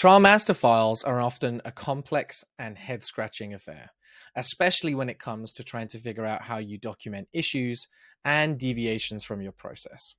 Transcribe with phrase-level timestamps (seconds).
[0.00, 3.90] Trial master files are often a complex and head scratching affair,
[4.34, 7.86] especially when it comes to trying to figure out how you document issues
[8.24, 10.14] and deviations from your process.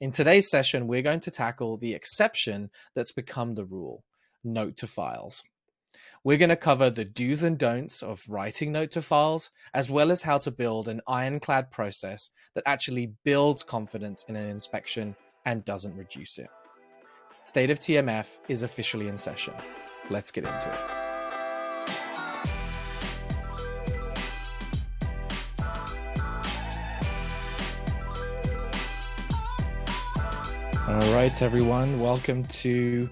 [0.00, 4.02] In today's session, we're going to tackle the exception that's become the rule
[4.42, 5.44] note to files.
[6.24, 10.10] We're going to cover the do's and don'ts of writing note to files, as well
[10.10, 15.14] as how to build an ironclad process that actually builds confidence in an inspection
[15.46, 16.48] and doesn't reduce it.
[17.44, 19.52] State of TMF is officially in session.
[20.10, 21.02] Let's get into it.
[30.86, 33.10] All right, everyone, welcome to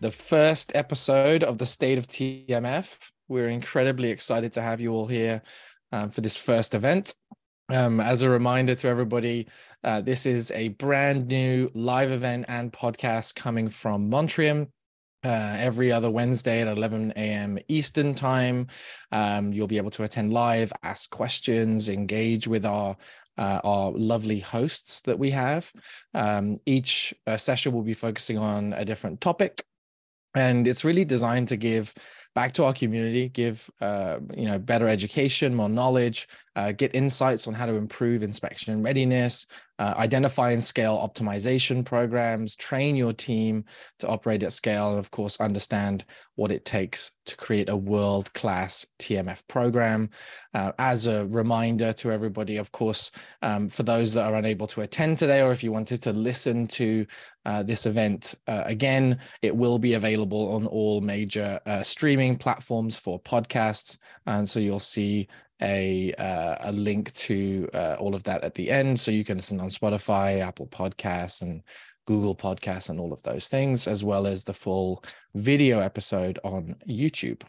[0.00, 3.12] the first episode of the State of TMF.
[3.28, 5.40] We're incredibly excited to have you all here
[5.90, 7.14] um, for this first event.
[7.74, 9.48] Um, as a reminder to everybody,
[9.82, 14.68] uh, this is a brand new live event and podcast coming from Montrium.
[15.24, 17.58] Uh, every other Wednesday at 11 a.m.
[17.66, 18.68] Eastern time.
[19.10, 22.96] Um, you'll be able to attend live, ask questions, engage with our
[23.38, 25.72] uh, our lovely hosts that we have.
[26.12, 29.64] Um, each uh, session will be focusing on a different topic,
[30.36, 31.92] and it's really designed to give
[32.34, 37.46] back to our community, give uh, you know better education, more knowledge, uh, get insights
[37.46, 39.46] on how to improve inspection readiness,
[39.78, 43.64] uh, identify and scale optimization programs, train your team
[43.98, 46.04] to operate at scale, and of course understand
[46.36, 50.10] what it takes to create a world-class TMF program.
[50.52, 53.10] Uh, as a reminder to everybody, of course,
[53.42, 56.66] um, for those that are unable to attend today, or if you wanted to listen
[56.66, 57.06] to
[57.44, 63.20] uh, this event uh, again, it will be available on all major streaming platforms for
[63.20, 65.28] podcasts, and so you'll see
[65.62, 69.38] a uh, a link to uh, all of that at the end, so you can
[69.38, 71.62] listen on Spotify, Apple Podcasts, and
[72.06, 75.02] Google Podcasts, and all of those things, as well as the full
[75.34, 77.42] video episode on YouTube.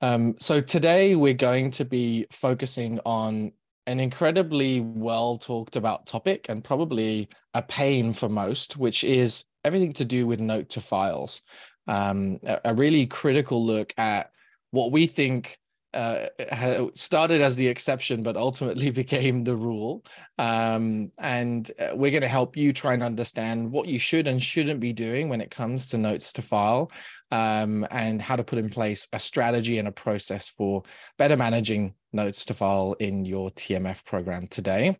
[0.00, 3.52] Um, so today we're going to be focusing on
[3.86, 9.92] an incredibly well talked about topic and probably a pain for most, which is everything
[9.94, 11.40] to do with note to files.
[11.86, 14.30] Um, a, a really critical look at
[14.70, 15.58] what we think
[15.94, 20.04] uh, started as the exception, but ultimately became the rule.
[20.38, 24.42] Um, and uh, we're going to help you try and understand what you should and
[24.42, 26.90] shouldn't be doing when it comes to notes to file
[27.30, 30.82] um, and how to put in place a strategy and a process for
[31.18, 34.96] better managing notes to file in your TMF program today.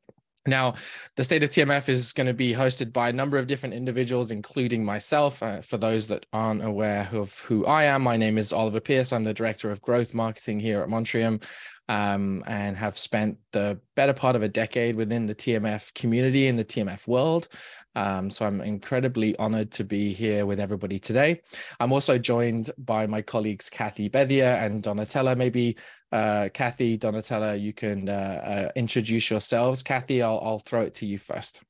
[0.46, 0.74] Now,
[1.16, 4.30] the State of TMF is going to be hosted by a number of different individuals,
[4.30, 5.42] including myself.
[5.42, 9.12] Uh, for those that aren't aware of who I am, my name is Oliver Pierce.
[9.12, 11.42] I'm the Director of Growth Marketing here at Montrium
[11.88, 16.56] um, and have spent the better part of a decade within the TMF community in
[16.56, 17.48] the TMF world.
[17.94, 21.42] Um, so I'm incredibly honored to be here with everybody today.
[21.78, 25.36] I'm also joined by my colleagues Kathy Bedia and Donatella.
[25.36, 25.76] Maybe
[26.10, 29.82] uh, Kathy, Donatella, you can uh, uh, introduce yourselves.
[29.82, 31.62] Kathy, I'll, I'll throw it to you first.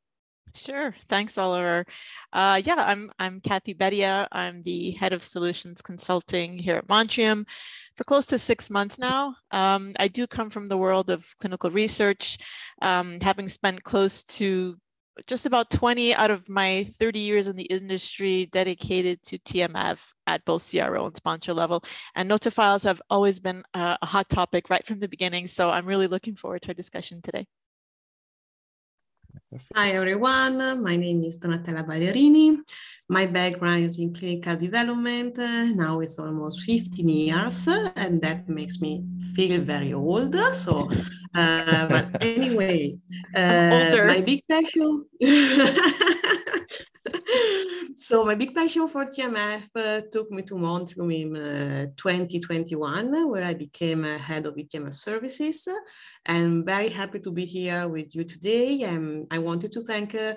[0.54, 0.94] Sure.
[1.08, 1.84] Thanks, Oliver.
[2.32, 4.28] Uh, yeah, I'm I'm Kathy Bedia.
[4.30, 7.44] I'm the head of solutions consulting here at Montrium
[7.96, 9.36] for close to six months now.
[9.50, 12.38] Um, I do come from the world of clinical research,
[12.82, 14.76] um, having spent close to
[15.26, 20.44] just about 20 out of my 30 years in the industry dedicated to TMF at
[20.44, 21.84] both CRO and sponsor level.
[22.16, 25.46] And note to files have always been a, a hot topic right from the beginning.
[25.46, 27.46] So I'm really looking forward to our discussion today.
[29.74, 32.58] Hi everyone, my name is Donatella Ballerini.
[33.08, 35.36] My background is in clinical development.
[35.76, 40.34] now it's almost 15 years, and that makes me feel very old.
[40.52, 40.90] So,
[41.34, 42.96] uh, but anyway,
[43.34, 45.04] uh, my big passion.
[48.04, 53.44] so my big passion for TMF uh, took me to Montrium in uh, 2021, where
[53.44, 55.66] I became a head of TMF services.
[56.26, 58.82] I'm very happy to be here with you today.
[58.82, 60.34] And I wanted to thank uh,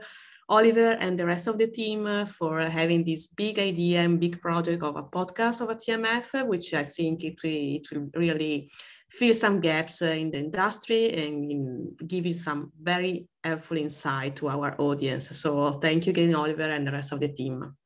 [0.47, 4.39] Oliver and the rest of the team uh, for having this big idea and big
[4.41, 8.71] project of a podcast of a TMF, which I think it, it will really
[9.09, 14.49] fill some gaps uh, in the industry and in giving some very helpful insight to
[14.49, 15.29] our audience.
[15.37, 17.76] So thank you again, Oliver and the rest of the team.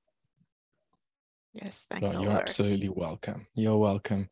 [1.54, 2.14] Yes, thanks.
[2.14, 3.46] you're absolutely welcome.
[3.56, 4.30] You're welcome.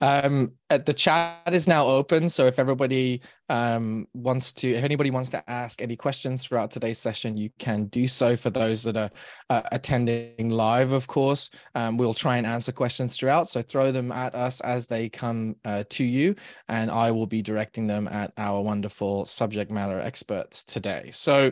[0.00, 5.10] Um, uh, the chat is now open, so if everybody um, wants to, if anybody
[5.10, 8.36] wants to ask any questions throughout today's session, you can do so.
[8.36, 9.10] For those that are
[9.48, 13.48] uh, attending live, of course, um, we'll try and answer questions throughout.
[13.48, 16.36] So throw them at us as they come uh, to you,
[16.68, 21.10] and I will be directing them at our wonderful subject matter experts today.
[21.12, 21.50] So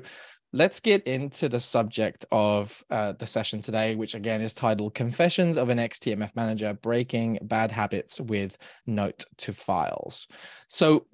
[0.56, 5.58] let's get into the subject of uh, the session today, which again is titled Confessions
[5.58, 8.56] of an ex-TMF Manager Breaking Bad Habits with
[8.86, 10.26] Note to Files.
[10.68, 11.06] So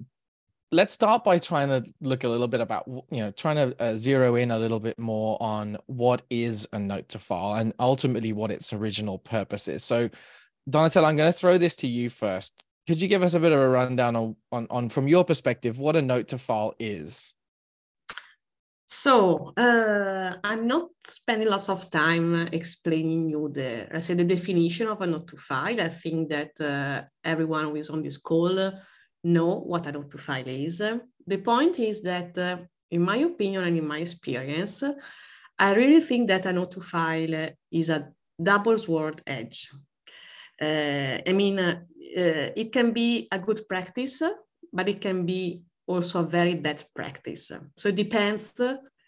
[0.71, 3.95] let's start by trying to look a little bit about, you know, trying to uh,
[3.97, 8.31] zero in a little bit more on what is a note to file and ultimately
[8.31, 9.83] what its original purpose is.
[9.83, 10.09] So,
[10.69, 12.63] Donatella, I'm going to throw this to you first.
[12.87, 15.79] Could you give us a bit of a rundown on, on, on from your perspective,
[15.79, 17.33] what a note to file is?
[18.95, 24.87] So uh, I'm not spending lots of time explaining you the, I say the definition
[24.87, 25.81] of a note to file.
[25.81, 28.71] I think that uh, everyone who is on this call
[29.23, 30.77] know what a note to file is.
[31.25, 32.57] The point is that, uh,
[32.91, 34.83] in my opinion and in my experience,
[35.57, 38.09] I really think that a note to file is a
[38.41, 39.71] double sword edge.
[40.61, 41.81] Uh, I mean, uh,
[42.55, 44.21] it can be a good practice,
[44.71, 47.51] but it can be also a very bad practice.
[47.75, 48.53] So it depends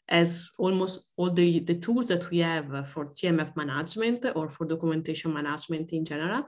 [0.08, 5.34] as almost all the, the tools that we have for TMF management or for documentation
[5.34, 6.46] management in general.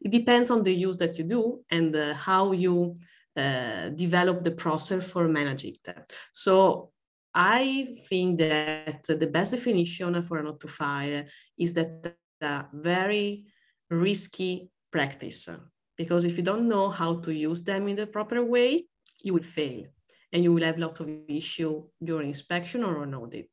[0.00, 2.94] It depends on the use that you do and uh, how you
[3.36, 6.12] uh, develop the process for managing it.
[6.32, 6.92] So
[7.34, 11.24] I think that the best definition for a note to file
[11.58, 13.46] is that a very
[13.90, 15.48] risky practice
[15.96, 18.86] because if you don't know how to use them in the proper way,
[19.20, 19.84] you will fail
[20.32, 23.50] and you will have lots of issue during inspection or an audit.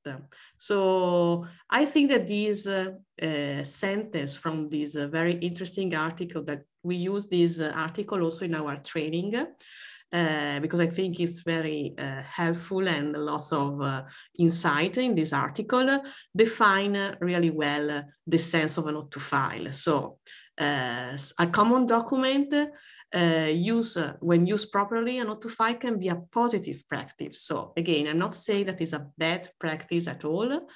[0.58, 2.92] So I think that this uh,
[3.22, 8.46] uh, sentence from this uh, very interesting article that we use this uh, article also
[8.46, 14.04] in our training uh, because I think it's very uh, helpful and lots of
[14.38, 16.02] insight in this article
[16.36, 19.72] define really well the sense of a note to file.
[19.72, 20.20] So
[20.58, 22.54] a common document
[23.14, 27.42] uh, use uh, when used properly and file can be a positive practice.
[27.42, 30.68] So again, I'm not saying that is a bad practice at all,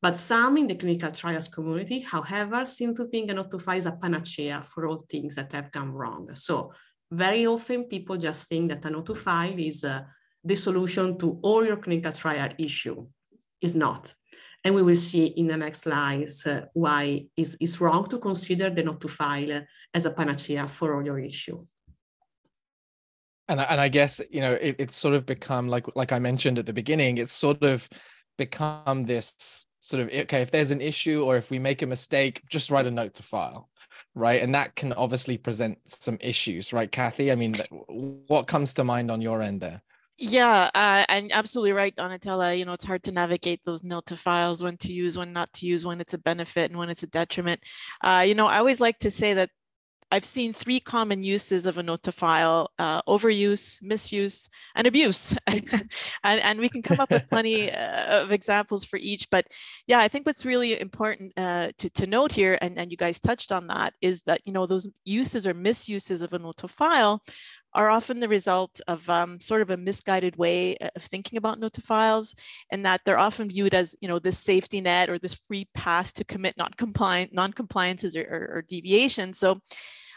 [0.00, 3.92] but some in the clinical trials community, however, seem to think an file is a
[3.92, 6.34] panacea for all things that have gone wrong.
[6.34, 6.72] So
[7.10, 10.02] very often people just think that to file is uh,
[10.44, 13.06] the solution to all your clinical trial issue.
[13.62, 14.14] Is not.
[14.66, 18.82] And we will see in the next slides uh, why it's, wrong to consider the
[18.82, 19.62] note to file
[19.94, 21.64] as a panacea for all your issue
[23.48, 26.58] and and I guess you know it, it's sort of become like like I mentioned
[26.58, 27.88] at the beginning, it's sort of
[28.38, 32.42] become this sort of okay if there's an issue or if we make a mistake,
[32.50, 33.68] just write a note to file,
[34.14, 34.42] right?
[34.42, 37.30] And that can obviously present some issues, right, Kathy?
[37.30, 37.62] I mean,
[38.26, 39.82] what comes to mind on your end there?
[40.18, 42.58] Yeah, uh, and absolutely right, Donatella.
[42.58, 45.52] You know, it's hard to navigate those note to files, when to use, when not
[45.54, 47.60] to use, when it's a benefit and when it's a detriment.
[48.02, 49.50] Uh, you know, I always like to say that
[50.10, 55.36] I've seen three common uses of a note to file, uh, overuse, misuse, and abuse.
[55.46, 55.84] and,
[56.22, 59.28] and we can come up with plenty uh, of examples for each.
[59.30, 59.46] But
[59.88, 63.18] yeah, I think what's really important uh, to, to note here, and, and you guys
[63.20, 66.68] touched on that, is that, you know, those uses or misuses of a note to
[66.68, 67.20] file
[67.76, 71.74] are often the result of um, sort of a misguided way of thinking about note
[71.74, 72.34] to files
[72.72, 76.10] and that they're often viewed as, you know, this safety net or this free pass
[76.14, 79.38] to commit non-compliant, non-compliances or, or, or deviations.
[79.38, 79.60] So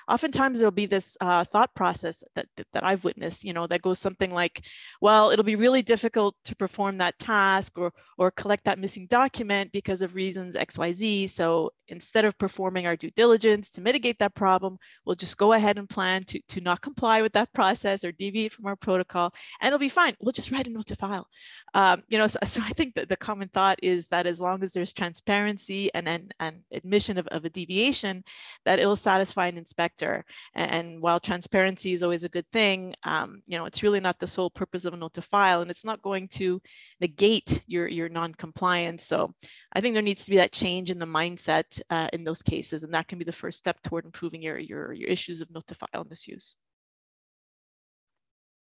[0.10, 4.00] oftentimes there'll be this uh, thought process that, that I've witnessed, you know, that goes
[4.00, 4.66] something like,
[5.02, 9.72] well, it'll be really difficult to perform that task or, or collect that missing document
[9.72, 11.30] because of reasons XYZ.
[11.30, 15.78] So instead of performing our due diligence to mitigate that problem, we'll just go ahead
[15.78, 19.68] and plan to, to not comply with that process or deviate from our protocol and
[19.68, 20.16] it'll be fine.
[20.20, 21.28] We'll just write a note to file.
[21.74, 24.64] Um, you know, so, so, I think that the common thought is that as long
[24.64, 28.24] as there's transparency and, and, and admission of, of a deviation,
[28.66, 30.26] that it'll satisfy an inspector sector.
[30.56, 34.28] And while transparency is always a good thing, um, you know, it's really not the
[34.28, 36.62] sole purpose of a note to file, and it's not going to
[37.00, 39.06] negate your, your non-compliance.
[39.06, 39.34] So
[39.74, 42.84] I think there needs to be that change in the mindset uh, in those cases,
[42.84, 45.68] and that can be the first step toward improving your, your, your issues of note
[45.68, 46.56] to file misuse.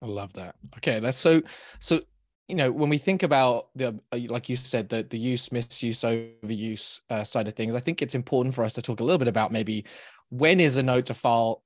[0.03, 0.55] I love that.
[0.77, 1.43] Okay, that's so
[1.81, 2.01] so
[2.49, 6.01] you know when we think about the uh, like you said the the use misuse
[6.01, 9.19] overuse uh, side of things i think it's important for us to talk a little
[9.19, 9.85] bit about maybe
[10.31, 11.63] when is a note to file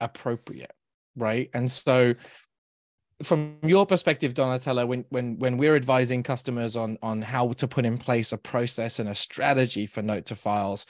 [0.00, 0.72] appropriate
[1.16, 1.50] right?
[1.54, 2.14] And so
[3.22, 7.86] from your perspective donatella when when when we're advising customers on on how to put
[7.86, 10.84] in place a process and a strategy for note to files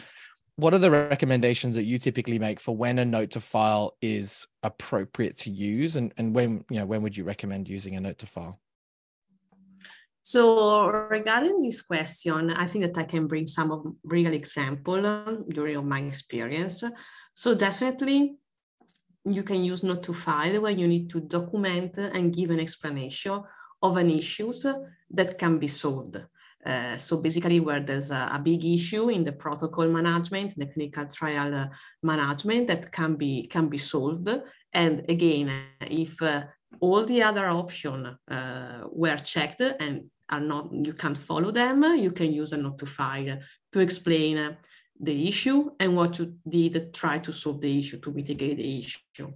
[0.56, 4.46] what are the recommendations that you typically make for when a note to file is
[4.62, 5.96] appropriate to use?
[5.96, 8.58] And and when you know when would you recommend using a note to file
[10.26, 15.44] so regarding this question, I think that I can bring some of real example um,
[15.48, 16.82] during my experience.
[17.32, 18.34] So definitely
[19.24, 23.40] you can use not to file when you need to document and give an explanation
[23.80, 24.66] of an issues
[25.10, 26.20] that can be solved.
[26.64, 31.06] Uh, so basically where there's a, a, big issue in the protocol management, the clinical
[31.06, 31.66] trial uh,
[32.02, 34.28] management that can be, can be solved.
[34.72, 35.52] And again,
[35.82, 36.46] if uh,
[36.80, 42.10] all the other options uh, were checked and are not, you can't follow them, you
[42.10, 43.38] can use a note to file
[43.72, 44.56] to explain
[44.98, 49.32] the issue and what you did try to solve the issue, to mitigate the issue.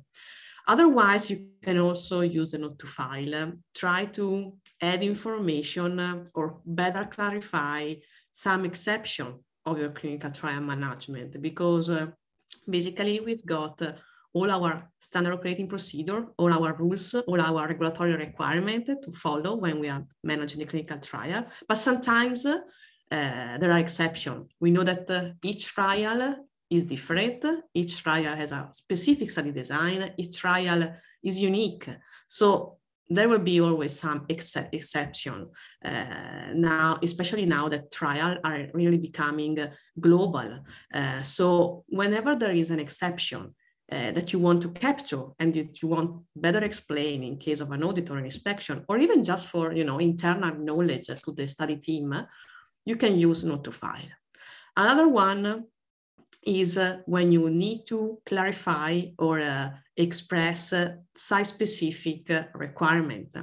[0.67, 7.05] Otherwise, you can also use a note to file, try to add information or better
[7.05, 7.95] clarify
[8.31, 9.35] some exception
[9.67, 11.91] of your clinical trial management because
[12.69, 13.81] basically we've got
[14.33, 19.81] all our standard operating procedure, all our rules, all our regulatory requirement to follow when
[19.81, 21.47] we are managing the clinical trial.
[21.67, 22.61] But sometimes uh,
[23.11, 24.47] there are exceptions.
[24.61, 27.45] We know that uh, each trial is different.
[27.75, 30.13] Each trial has a specific study design.
[30.17, 31.89] Each trial is unique.
[32.29, 35.49] So there will be always some ex exception
[35.85, 39.59] uh, now, especially now that trials are really becoming
[39.99, 40.61] global.
[40.95, 43.53] Uh, so whenever there is an exception,
[43.93, 47.71] uh, that you want to capture and that you want better explain in case of
[47.73, 51.49] an audit or an inspection, or even just for you know internal knowledge to the
[51.49, 52.15] study team,
[52.85, 54.13] you can use not to file.
[54.77, 55.65] Another one
[56.47, 63.37] is uh, when you need to clarify or uh, express uh, site-specific uh, requirement.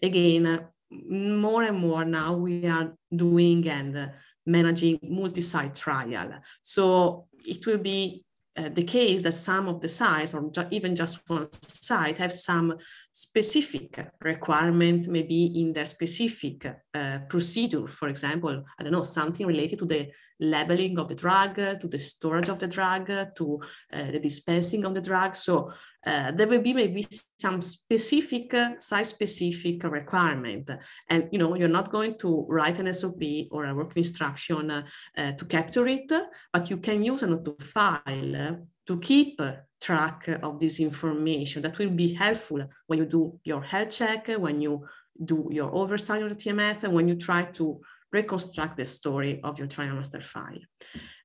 [0.00, 4.06] Again, more and more now we are doing and uh,
[4.46, 6.34] managing multi-site trial.
[6.62, 8.24] So it will be
[8.58, 12.32] Uh, the case that some of the sites or ju even just one site have
[12.32, 12.76] some
[13.18, 19.80] specific requirement, maybe in their specific uh, procedure, for example, I don't know, something related
[19.80, 23.60] to the labeling of the drug, to the storage of the drug, to
[23.92, 25.34] uh, the dispensing of the drug.
[25.34, 25.72] So
[26.06, 27.04] uh, there will be maybe
[27.40, 30.70] some specific uh, site-specific requirement.
[31.08, 35.32] And, you know, you're not going to write an SOP or a work instruction uh,
[35.32, 36.12] to capture it,
[36.52, 39.40] but you can use a note file to keep
[39.80, 44.60] track of this information that will be helpful when you do your health check, when
[44.60, 44.86] you
[45.24, 47.80] do your oversight of the TMF, and when you try to
[48.12, 50.58] reconstruct the story of your trial master file.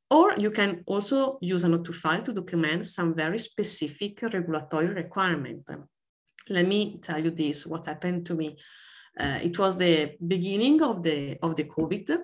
[0.09, 4.87] Or you can also use a note to file to document some very specific regulatory
[4.87, 5.67] requirement.
[6.49, 8.57] Let me tell you this, what happened to me.
[9.19, 12.17] Uh, it was the beginning of the, of the COVID,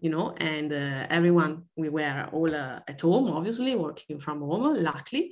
[0.00, 4.82] you know, and uh, everyone, we were all uh, at home, obviously, working from home,
[4.82, 5.30] luckily.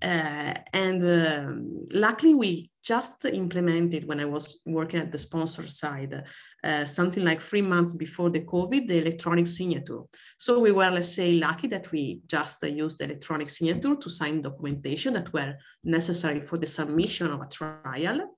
[0.00, 6.22] Uh, and um, luckily, we just implemented when I was working at the sponsor side,
[6.62, 10.00] uh, something like three months before the COVID, the electronic signature.
[10.38, 14.42] So we were, let's say, lucky that we just uh, used electronic signature to sign
[14.42, 18.36] documentation that were necessary for the submission of a trial.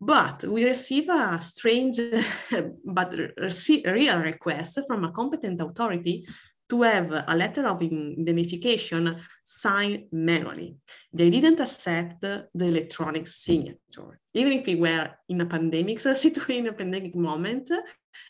[0.00, 2.00] But we receive a strange
[2.84, 6.26] but real request from a competent authority
[6.68, 10.76] to have a letter of indemnification signed manually.
[11.12, 16.68] They didn't accept the electronic signature, even if we were in a pandemic situation, in
[16.68, 17.70] a pandemic moment,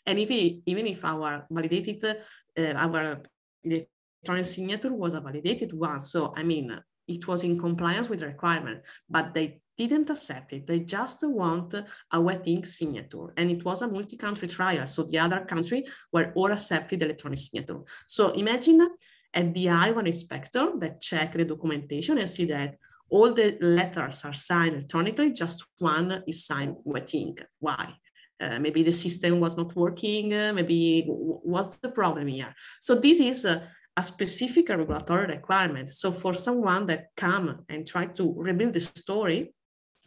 [0.05, 2.03] and if we, even if our validated,
[2.57, 3.21] uh, our
[3.63, 6.01] electronic signature was a validated one.
[6.01, 10.67] So, I mean, it was in compliance with the requirement, but they didn't accept it.
[10.67, 11.73] They just want
[12.11, 13.33] a wet ink signature.
[13.37, 14.85] And it was a multi-country trial.
[14.87, 17.79] So the other country were all accepted electronic signature.
[18.07, 18.87] So imagine
[19.33, 22.75] at the eye of inspector that check the documentation and see that
[23.09, 27.43] all the letters are signed electronically, just one is signed wet ink.
[27.59, 27.93] Why?
[28.39, 32.53] Uh, maybe the system was not working, uh, maybe what's the problem here?
[32.81, 33.69] So this is a
[34.01, 35.93] specific regulatory requirement.
[35.93, 39.53] So for someone that come and try to rebuild the story,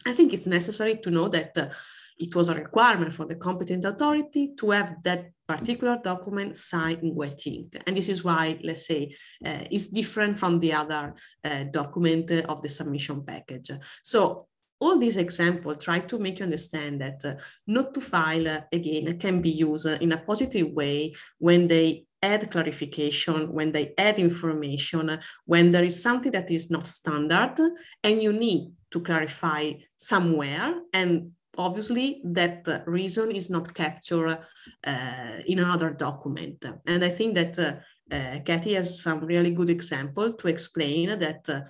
[0.07, 1.69] I think it's necessary to know that uh,
[2.17, 7.13] it was a requirement for the competent authority to have that particular document signed in
[7.13, 7.77] wet ink.
[7.85, 12.61] And this is why, let's say, uh, it's different from the other uh, document of
[12.63, 13.71] the submission package.
[14.03, 14.47] So
[14.79, 17.35] all these examples try to make you understand that uh,
[17.67, 22.49] note to file, uh, again, can be used in a positive way when they add
[22.51, 27.55] clarification, when they add information, when there is something that is not standard
[28.03, 30.81] and you need to clarify somewhere.
[30.93, 34.39] And obviously that reason is not captured
[34.85, 36.65] uh, in another document.
[36.85, 41.49] And I think that uh, uh, Kathy has some really good example to explain that
[41.49, 41.61] uh,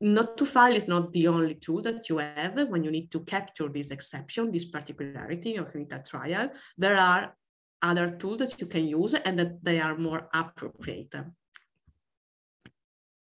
[0.00, 3.20] note to file is not the only tool that you have when you need to
[3.20, 6.50] capture this exception, this particularity of clinical trial.
[6.76, 7.34] There are
[7.82, 11.14] other tools that you can use and that they are more appropriate.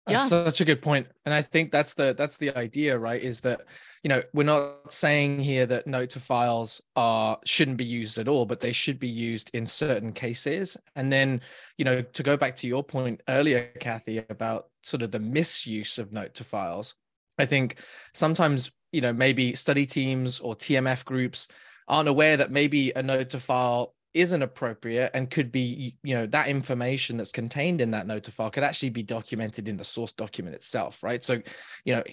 [0.08, 0.46] That's yeah.
[0.46, 1.08] such a good point.
[1.26, 3.22] And I think that's the that's the idea, right?
[3.22, 3.62] Is that,
[4.04, 8.28] you know, we're not saying here that note to files are shouldn't be used at
[8.28, 10.78] all, but they should be used in certain cases.
[10.96, 11.42] And then,
[11.78, 15.98] you know, to go back to your point earlier, Kathy, about sort of the misuse
[15.98, 16.94] of note to files,
[17.40, 17.80] I think
[18.14, 21.48] sometimes, you know, maybe study teams or TMF groups
[21.88, 26.26] aren't aware that maybe a note to file isn't appropriate and could be you know
[26.26, 29.84] that information that's contained in that note to file could actually be documented in the
[29.84, 31.24] source document itself right?
[31.24, 31.42] So
[31.84, 32.04] you know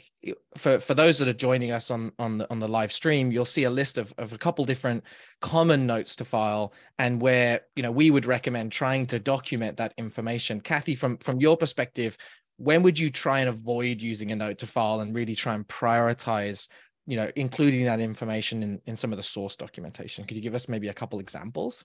[0.58, 3.44] for for those that are joining us on on the on the live stream you'll
[3.44, 5.04] see a list of, of a couple different
[5.40, 9.94] common notes to file and where you know we would recommend trying to document that
[9.96, 10.60] information.
[10.60, 12.18] Kathy from from your perspective
[12.56, 15.66] when would you try and avoid using a note to file and really try and
[15.68, 16.68] prioritize
[17.06, 20.24] you know including that information in, in some of the source documentation.
[20.24, 21.84] Could you give us maybe a couple examples?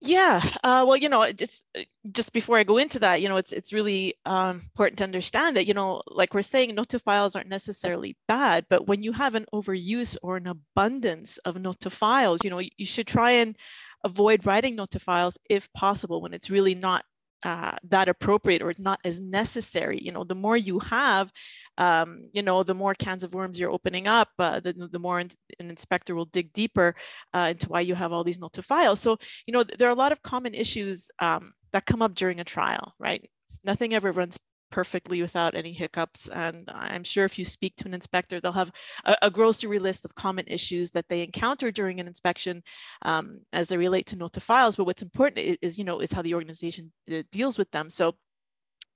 [0.00, 1.80] Yeah uh, well you know just uh,
[2.12, 5.56] just before i go into that you know it's it's really um, important to understand
[5.56, 9.10] that you know like we're saying note to files aren't necessarily bad but when you
[9.10, 13.32] have an overuse or an abundance of note to files you know you should try
[13.32, 13.56] and
[14.04, 17.04] avoid writing note to files if possible when it's really not
[17.44, 19.98] uh, that appropriate or not as necessary.
[20.02, 21.30] You know, the more you have,
[21.76, 25.20] um, you know, the more cans of worms you're opening up, uh, the, the more
[25.20, 26.94] an inspector will dig deeper
[27.34, 29.00] uh, into why you have all these note to files.
[29.00, 32.40] So, you know, there are a lot of common issues um, that come up during
[32.40, 33.28] a trial, right?
[33.64, 34.38] Nothing ever runs
[34.70, 36.28] perfectly without any hiccups.
[36.28, 38.72] And I'm sure if you speak to an inspector, they'll have
[39.04, 42.62] a, a grocery list of common issues that they encounter during an inspection
[43.02, 44.76] um, as they relate to note to files.
[44.76, 47.90] But what's important is, is, you know, is how the organization uh, deals with them.
[47.90, 48.14] So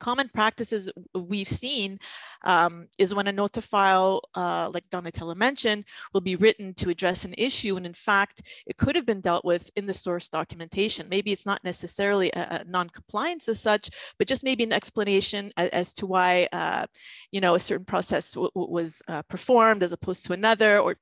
[0.03, 1.97] common practices we've seen
[2.43, 6.91] um, is when a note to file, uh, like Donatella mentioned, will be written to
[6.91, 7.77] address an issue.
[7.77, 11.09] And in fact, it could have been dealt with in the source documentation.
[11.09, 15.69] Maybe it's not necessarily a, a non-compliance as such, but just maybe an explanation as,
[15.71, 16.85] as to why, uh,
[17.31, 20.97] you know, a certain process was uh, performed as opposed to another or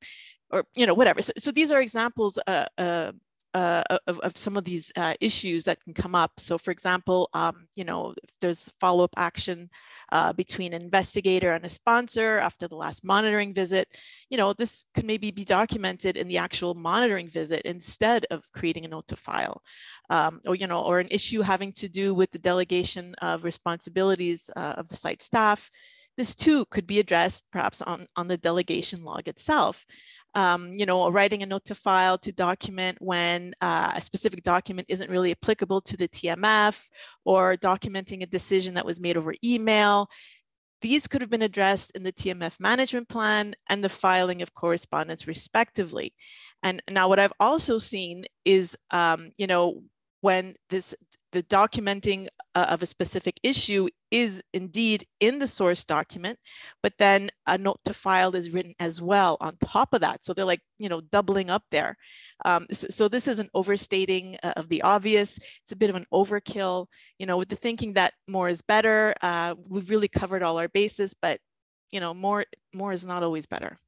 [0.52, 3.12] or you know whatever so, so these are examples uh, uh,
[3.54, 6.32] uh, of, of some of these uh, issues that can come up.
[6.38, 9.68] So for example, um, you know, if there's follow-up action
[10.12, 13.88] uh, between an investigator and a sponsor after the last monitoring visit,
[14.28, 18.84] you know, this could maybe be documented in the actual monitoring visit instead of creating
[18.84, 19.62] a note to file.
[20.10, 24.50] Um, or, you know, or an issue having to do with the delegation of responsibilities
[24.56, 25.70] uh, of the site staff.
[26.16, 29.86] This too could be addressed perhaps on, on the delegation log itself
[30.34, 34.86] um, you know, writing a note to file to document when uh, a specific document
[34.88, 36.88] isn't really applicable to the TMF
[37.24, 40.08] or documenting a decision that was made over email.
[40.80, 45.26] These could have been addressed in the TMF management plan and the filing of correspondence
[45.26, 46.14] respectively.
[46.62, 49.82] And now what I've also seen is, um, you know,
[50.22, 50.94] when this
[51.32, 56.38] the documenting uh, of a specific issue is indeed in the source document,
[56.82, 60.24] but then a note to file is written as well on top of that.
[60.24, 61.96] So they're like, you know, doubling up there.
[62.44, 65.38] Um, so, so, this is an overstating uh, of the obvious.
[65.62, 66.86] It's a bit of an overkill,
[67.18, 69.14] you know, with the thinking that more is better.
[69.22, 71.38] Uh, we've really covered all our bases, but
[71.92, 73.78] you know, more more is not always better.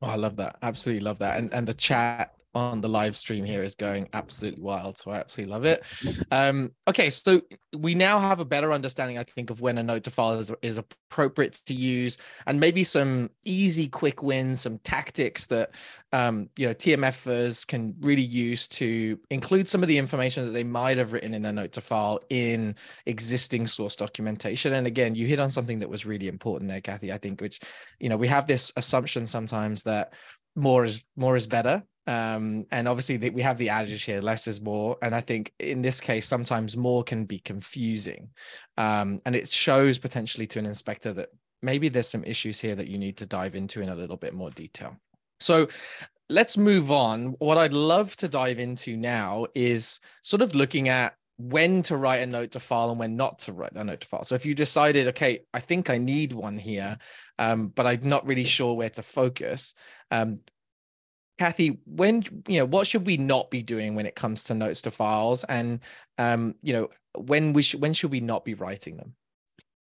[0.00, 0.56] Oh, I love that.
[0.62, 1.38] Absolutely love that.
[1.38, 4.98] And and the chat on the live stream here is going absolutely wild.
[4.98, 5.84] So I absolutely love it.
[6.30, 7.40] Um, okay, so
[7.76, 10.52] we now have a better understanding, I think, of when a note to file is,
[10.60, 15.74] is appropriate to use, and maybe some easy, quick wins, some tactics that
[16.12, 20.64] um, you know TMFers can really use to include some of the information that they
[20.64, 22.74] might have written in a note to file in
[23.06, 24.74] existing source documentation.
[24.74, 27.12] And again, you hit on something that was really important there, Kathy.
[27.12, 27.60] I think, which
[27.98, 30.12] you know, we have this assumption sometimes that
[30.54, 34.46] more is more is better um and obviously the, we have the adage here less
[34.46, 34.96] is more.
[35.02, 38.30] And i think in this case sometimes more can be confusing.
[38.76, 41.28] Um and it shows potentially to an inspector that
[41.62, 44.34] maybe there's some issues here that you need to dive into in a little bit
[44.34, 44.96] more detail.
[45.40, 45.68] So
[46.28, 47.34] let's move on.
[47.38, 52.22] What i'd love to dive into now is sort of looking at when to write
[52.22, 54.24] a note to file and when not to write a note to file.
[54.24, 56.98] So if you decided, okay, I think I need one here,
[57.38, 59.74] um, but I'm not really sure where to focus,
[60.10, 60.40] um,
[61.42, 64.80] Kathy, when you know what should we not be doing when it comes to notes
[64.82, 65.80] to files, and
[66.16, 69.16] um, you know when we should when should we not be writing them?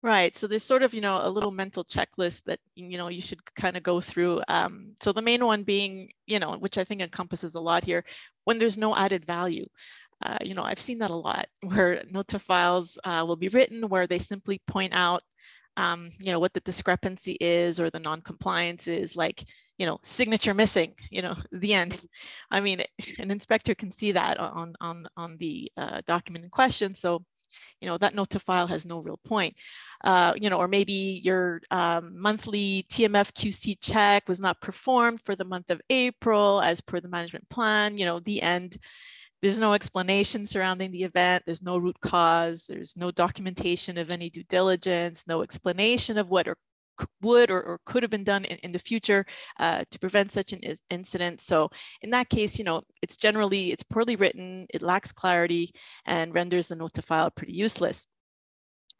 [0.01, 0.37] Right.
[0.37, 3.45] So there's sort of you know a little mental checklist that you know you should
[3.57, 4.43] kind of go through.
[4.47, 8.05] Um, so the main one being you know which I think encompasses a lot here
[8.45, 9.67] when there's no added value.
[10.25, 13.49] Uh, you know I've seen that a lot where note to files uh, will be
[13.49, 15.25] written where they simply point out
[15.77, 19.45] um, you know, what the discrepancy is or the non-compliance is, like,
[19.79, 21.99] you know, signature missing, you know, the end.
[22.51, 22.83] I mean,
[23.19, 26.95] an inspector can see that on on on the uh, document in question.
[26.95, 27.25] So
[27.81, 29.57] you know, that note to file has no real point.
[30.05, 35.35] Uh, you know, or maybe your um, monthly TMF QC check was not performed for
[35.35, 38.77] the month of April as per the management plan, you know, the end.
[39.42, 41.44] There's no explanation surrounding the event.
[41.46, 42.66] There's no root cause.
[42.66, 46.57] There's no documentation of any due diligence, no explanation of what or
[47.22, 49.24] would or, or could have been done in, in the future
[49.59, 51.40] uh, to prevent such an incident.
[51.40, 51.70] So
[52.03, 55.72] in that case, you know, it's generally, it's poorly written, it lacks clarity
[56.05, 58.07] and renders the note to file pretty useless.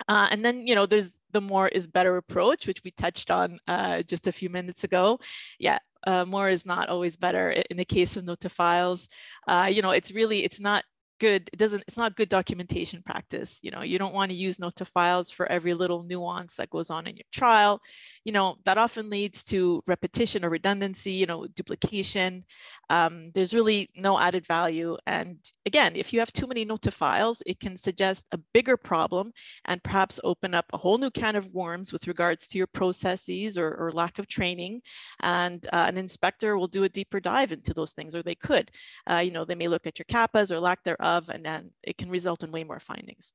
[0.09, 3.59] Uh, and then, you know, there's the more is better approach, which we touched on
[3.69, 5.19] uh, just a few minutes ago.
[5.59, 9.09] Yeah, uh, more is not always better in the case of note to files.
[9.47, 10.85] Uh, you know, it's really, it's not
[11.21, 14.59] good it doesn't it's not good documentation practice you know you don't want to use
[14.59, 17.81] note to files for every little nuance that goes on in your trial.
[18.25, 22.45] You know that often leads to repetition or redundancy you know duplication.
[22.89, 26.91] Um, there's really no added value and again if you have too many note to
[26.91, 29.33] files it can suggest a bigger problem
[29.67, 33.57] and perhaps open up a whole new can of worms with regards to your processes
[33.57, 34.81] or, or lack of training
[35.21, 38.71] and uh, an inspector will do a deeper dive into those things or they could.
[39.09, 41.71] Uh, you know they may look at your CAPAs or lack thereof of, and then
[41.83, 43.33] it can result in way more findings.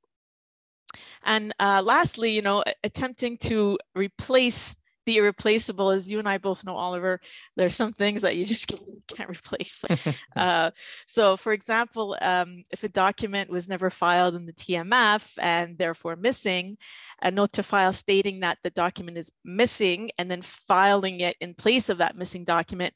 [1.24, 6.66] And uh, lastly, you know, attempting to replace the irreplaceable, as you and I both
[6.66, 7.20] know, Oliver,
[7.56, 9.84] there's some things that you just can't, replace.
[10.36, 10.72] uh,
[11.08, 16.16] so, for example, um, if a document was never filed in the TMF and therefore
[16.16, 16.78] missing,
[17.22, 21.54] a note to file stating that the document is missing and then filing it in
[21.54, 22.94] place of that missing document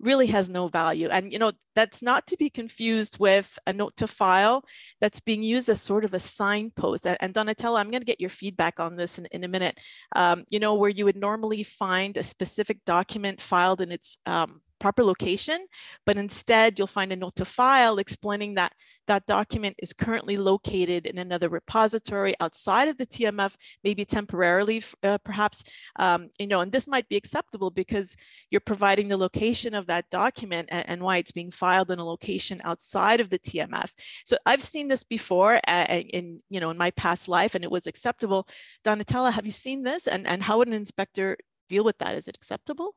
[0.00, 1.08] really has no value.
[1.08, 4.64] And you know that's not to be confused with a note to file
[5.00, 7.06] that's being used as sort of a signpost.
[7.06, 9.78] And Donatella, I'm going to get your feedback on this in, in a minute.
[10.14, 14.60] Um, you know where you would normally find a specific document filed in its um,
[14.78, 15.66] proper location,
[16.06, 18.72] but instead you'll find a note to file explaining that
[19.06, 25.18] that document is currently located in another repository outside of the TMF, maybe temporarily, uh,
[25.24, 25.64] perhaps,
[25.96, 28.16] um, you know, and this might be acceptable because
[28.50, 32.04] you're providing the location of that document and, and, why it's being filed in a
[32.04, 33.90] location outside of the TMF.
[34.24, 37.70] So I've seen this before uh, in, you know, in my past life and it
[37.70, 38.46] was acceptable.
[38.84, 41.36] Donatella, have you seen this and, and how would an inspector
[41.68, 42.16] deal with that?
[42.16, 42.94] Is it acceptable?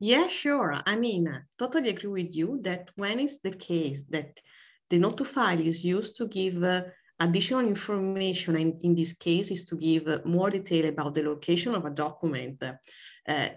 [0.00, 0.76] Yeah, sure.
[0.86, 4.38] I mean, totally agree with you that when it's the case that
[4.90, 6.82] the note to file is used to give uh,
[7.18, 11.74] additional information, and in this case is to give uh, more detail about the location
[11.74, 13.48] of a document, uh,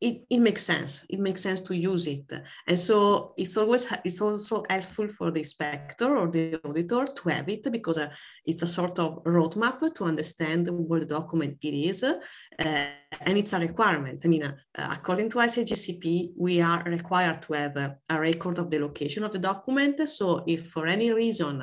[0.00, 1.06] it, it makes sense.
[1.08, 2.30] It makes sense to use it.
[2.66, 7.48] And so it's always, it's also helpful for the inspector or the auditor to have
[7.48, 8.10] it because uh,
[8.44, 12.02] it's a sort of roadmap to understand what the document it is.
[12.02, 12.16] Uh,
[12.58, 14.20] and it's a requirement.
[14.24, 18.70] I mean, uh, according to ICH GCP, we are required to have a, record of
[18.70, 20.08] the location of the document.
[20.08, 21.62] So if for any reason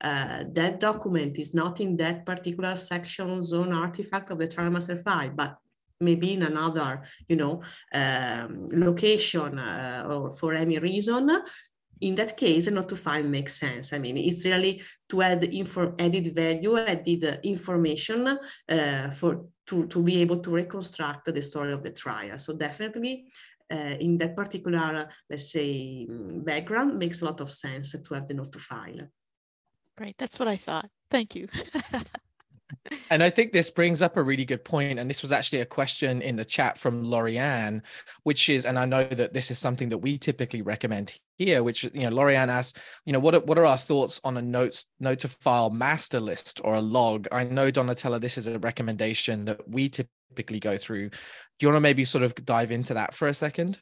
[0.00, 4.96] uh, that document is not in that particular section zone artifact of the trial master
[4.96, 5.56] file, but
[6.00, 11.30] maybe in another, you know, um, location uh, or for any reason,
[12.00, 13.92] in that case, note to file makes sense.
[13.92, 20.02] I mean, it's really to add info, added value, added information uh, for to, to
[20.02, 22.38] be able to reconstruct the story of the trial.
[22.38, 23.26] So definitely
[23.70, 28.34] uh, in that particular, let's say, background, makes a lot of sense to have the
[28.34, 29.06] note to file.
[29.96, 30.88] Great, that's what I thought.
[31.10, 31.48] Thank you.
[33.10, 35.66] and I think this brings up a really good point, and this was actually a
[35.66, 37.82] question in the chat from Lorianne,
[38.22, 41.84] which is, and I know that this is something that we typically recommend here, which
[41.84, 44.86] you know, Lorianne asks, you know, what are, what are our thoughts on a notes
[45.00, 47.26] note to file master list or a log?
[47.32, 51.10] I know Donatella, this is a recommendation that we typically go through.
[51.10, 51.18] Do
[51.60, 53.80] you want to maybe sort of dive into that for a second?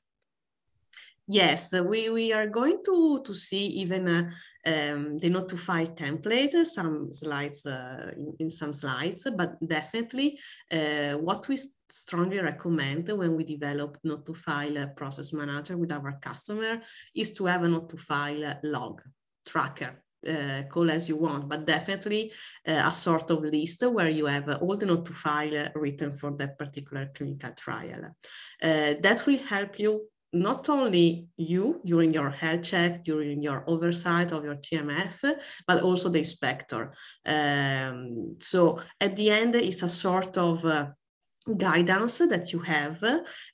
[1.31, 4.31] Yes, we, we are going to, to see even uh,
[4.67, 10.39] um, the file template, some slides uh, in, in, some slides, but definitely
[10.73, 11.59] uh, what we
[11.91, 16.81] strongly recommend when we develop note to file process manager with our customer
[17.15, 19.03] is to have a note to file log
[19.47, 22.33] tracker uh, call as you want, but definitely
[22.67, 26.13] uh, a sort of list where you have uh, all the note to file written
[26.13, 28.17] for that particular clinical trial.
[28.63, 34.33] Uh, that will help you not only you during your health check, during your oversight
[34.33, 35.35] of your TMF,
[35.67, 36.93] but also the inspector.
[37.25, 40.89] Um, so at the end, it's a sort of uh,
[41.57, 43.03] guidance that you have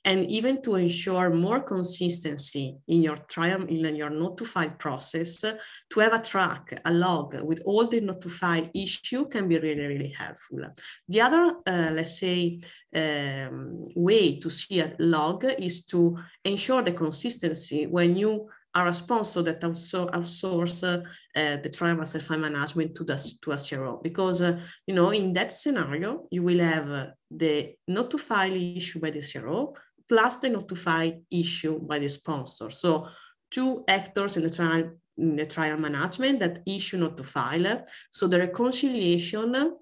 [0.03, 4.09] and even to ensure more consistency in your trial in your
[4.45, 9.57] file process to have a track a log with all the file issue can be
[9.57, 10.59] really really helpful.
[11.07, 12.59] The other uh, let's say
[12.95, 18.93] um, way to see a log is to ensure the consistency when you are a
[18.93, 21.01] sponsor that also outsource uh,
[21.33, 25.31] the trial master file management to the to a CRO because uh, you know in
[25.33, 29.73] that scenario you will have uh, the not to file issue by the CRO
[30.07, 32.69] plus the not to file issue by the sponsor.
[32.69, 33.07] So
[33.49, 37.83] two actors in the trial in the trial management that issue not to file.
[38.11, 39.77] So the reconciliation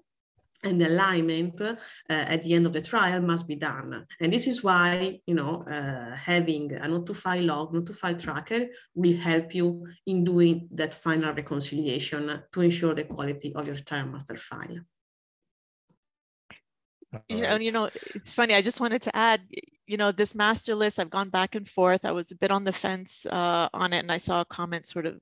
[0.64, 1.76] and the alignment uh,
[2.08, 4.06] at the end of the trial must be done.
[4.20, 7.92] And this is why, you know, uh, having a not to file log, not to
[7.92, 13.66] file tracker will help you in doing that final reconciliation to ensure the quality of
[13.66, 14.80] your trial master file.
[17.28, 18.54] You know, you know, it's funny.
[18.54, 19.40] I just wanted to add,
[19.86, 20.98] you know, this master list.
[20.98, 22.04] I've gone back and forth.
[22.04, 24.86] I was a bit on the fence uh, on it, and I saw a comment
[24.86, 25.20] sort of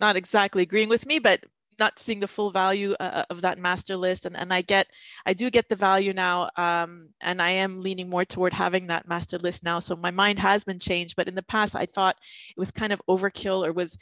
[0.00, 1.44] not exactly agreeing with me, but
[1.78, 4.86] not seeing the full value uh, uh, of that master list and, and i get
[5.26, 9.08] i do get the value now um, and i am leaning more toward having that
[9.08, 9.78] master list now.
[9.78, 12.16] So my mind has been changed but in the past i thought
[12.50, 13.96] it was kind of overkill or was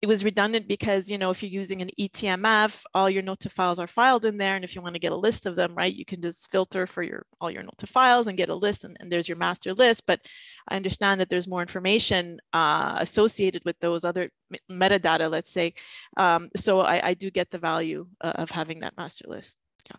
[0.00, 3.78] it was redundant because you know if you're using an etmf all your nota files
[3.78, 5.94] are filed in there and if you want to get a list of them right
[5.94, 8.96] you can just filter for your all your nota files and get a list and,
[9.00, 10.04] and there's your master list.
[10.06, 10.20] But
[10.68, 14.30] i understand that there's more information uh, associated with those other
[14.70, 15.74] metadata let's say.
[16.16, 19.58] Um, so I, I, do get the value uh, of having that master list.
[19.90, 19.96] Yeah.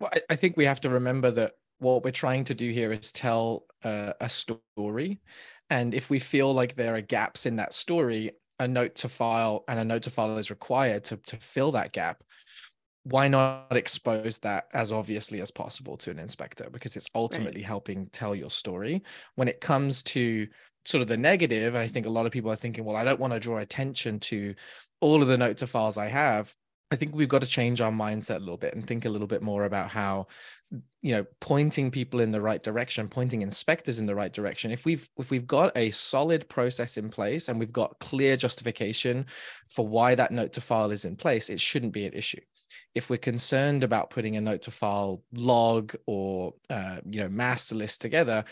[0.00, 2.92] Well I, I think we have to remember that what we're trying to do here
[2.92, 5.20] is tell uh, a story.
[5.70, 9.64] And if we feel like there are gaps in that story a note to file
[9.68, 12.22] and a note to file is required to, to fill that gap,
[13.04, 16.68] why not expose that as obviously as possible to an inspector?
[16.70, 17.66] Because it's ultimately right.
[17.66, 19.02] helping tell your story.
[19.36, 20.46] When it comes to
[20.84, 23.20] sort of the negative, I think a lot of people are thinking, well, I don't
[23.20, 24.54] want to draw attention to
[25.00, 26.54] all of the note to files I have.
[26.90, 29.26] I think we've got to change our mindset a little bit and think a little
[29.26, 30.26] bit more about how
[31.00, 34.70] you know pointing people in the right direction pointing inspectors in the right direction.
[34.70, 39.26] If we've if we've got a solid process in place and we've got clear justification
[39.68, 42.40] for why that note to file is in place it shouldn't be an issue.
[42.94, 47.74] If we're concerned about putting a note to file log or uh, you know master
[47.74, 48.44] list together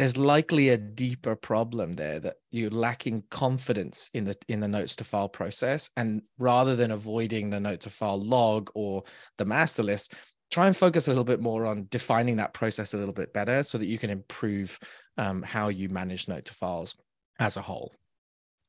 [0.00, 4.96] there's likely a deeper problem there that you're lacking confidence in the in the notes
[4.96, 9.02] to file process and rather than avoiding the note to file log or
[9.36, 10.14] the master list
[10.50, 13.62] try and focus a little bit more on defining that process a little bit better
[13.62, 14.78] so that you can improve
[15.18, 16.94] um, how you manage note to files
[17.38, 17.92] as a whole.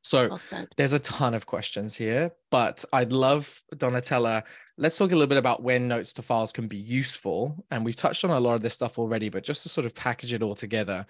[0.03, 0.65] So okay.
[0.77, 4.43] there's a ton of questions here, but I'd love Donatella.
[4.81, 7.63] Let's talk a little bit about when notes to files can be useful.
[7.69, 9.93] And we've touched on a lot of this stuff already, but just to sort of
[9.93, 11.05] package it all together,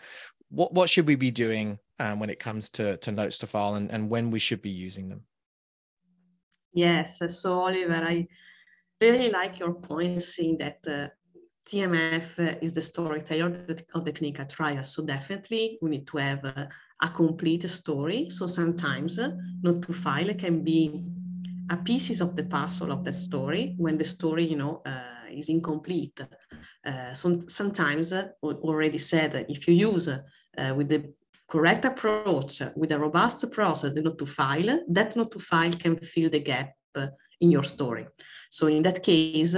[0.49, 3.75] what, what should we be doing um, when it comes to, to notes to file
[3.75, 5.21] and, and when we should be using them?
[6.73, 7.21] Yes.
[7.29, 8.27] So Oliver, I
[8.99, 11.07] really like your point saying that uh,
[11.69, 13.55] TMF is the storyteller
[13.95, 14.83] of the clinical trial.
[14.83, 16.67] So definitely we need to have a,
[17.01, 18.29] a complete story.
[18.31, 19.31] So sometimes uh,
[19.61, 21.05] not to file can be
[21.71, 25.49] a pieces of the puzzle of the story when the story, you know, uh, is
[25.49, 26.19] incomplete.
[26.85, 31.13] Uh, so sometimes, uh, already said, if you use uh, with the
[31.47, 35.95] correct approach, with a robust process, the not to file, that not to file can
[35.97, 36.73] fill the gap
[37.39, 38.05] in your story.
[38.49, 39.55] So in that case,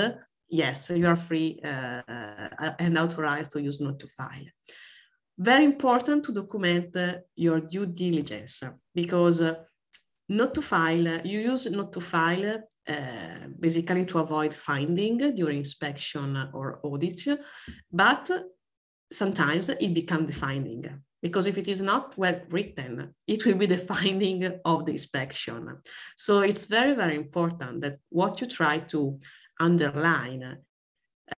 [0.50, 2.02] yes, you are free uh,
[2.80, 4.46] and authorized to use not to file.
[5.38, 9.56] Very important to document uh, your due diligence because uh,
[10.34, 16.50] not to file, you use not to file uh, basically to avoid finding during inspection
[16.54, 17.22] or audit,
[17.92, 18.30] but
[19.12, 20.84] sometimes it becomes the finding
[21.22, 25.78] because if it is not well written, it will be the finding of the inspection.
[26.18, 29.20] So it's very, very important that what you try to
[29.60, 30.58] underline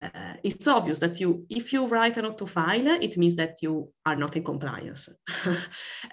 [0.02, 3.56] uh, it's obvious that you, if you write a not to file, it means that
[3.62, 5.10] you are not in compliance.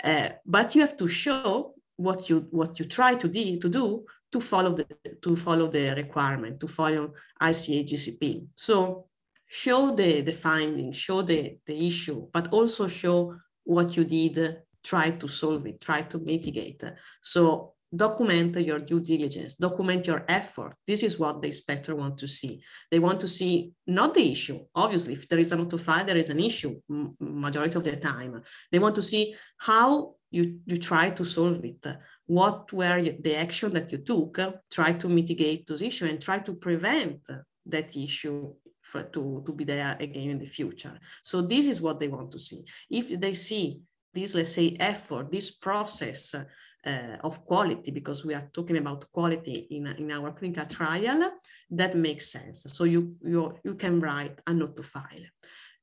[0.05, 4.05] uh, but you have to show what you what you try to, do to do
[4.33, 4.87] to follow the
[5.21, 8.47] to follow the requirement to follow ICH GCP.
[8.55, 9.07] So
[9.47, 15.11] show the the finding, show the the issue, but also show what you did, try
[15.11, 16.83] to solve it, try to mitigate.
[17.21, 20.75] So document your due diligence, document your effort.
[20.87, 22.63] This is what the inspector want to see.
[22.91, 24.61] They want to see not the issue.
[24.75, 26.81] Obviously, if there is a not to file, there is an issue
[27.21, 28.43] majority of the time.
[28.71, 31.87] They want to see how you, you try to solve it.
[32.27, 34.39] What were the action that you took,
[34.71, 37.29] try to mitigate those issues and try to prevent
[37.67, 40.99] that issue for, to, to be there again in the future.
[41.23, 42.65] So this is what they want to see.
[42.91, 43.81] If they see
[44.13, 49.67] this, let's say, effort, this process uh, of quality, because we are talking about quality
[49.71, 51.31] in, in our clinical trial,
[51.71, 52.65] that makes sense.
[52.69, 55.27] So you, you, you can write a note to file.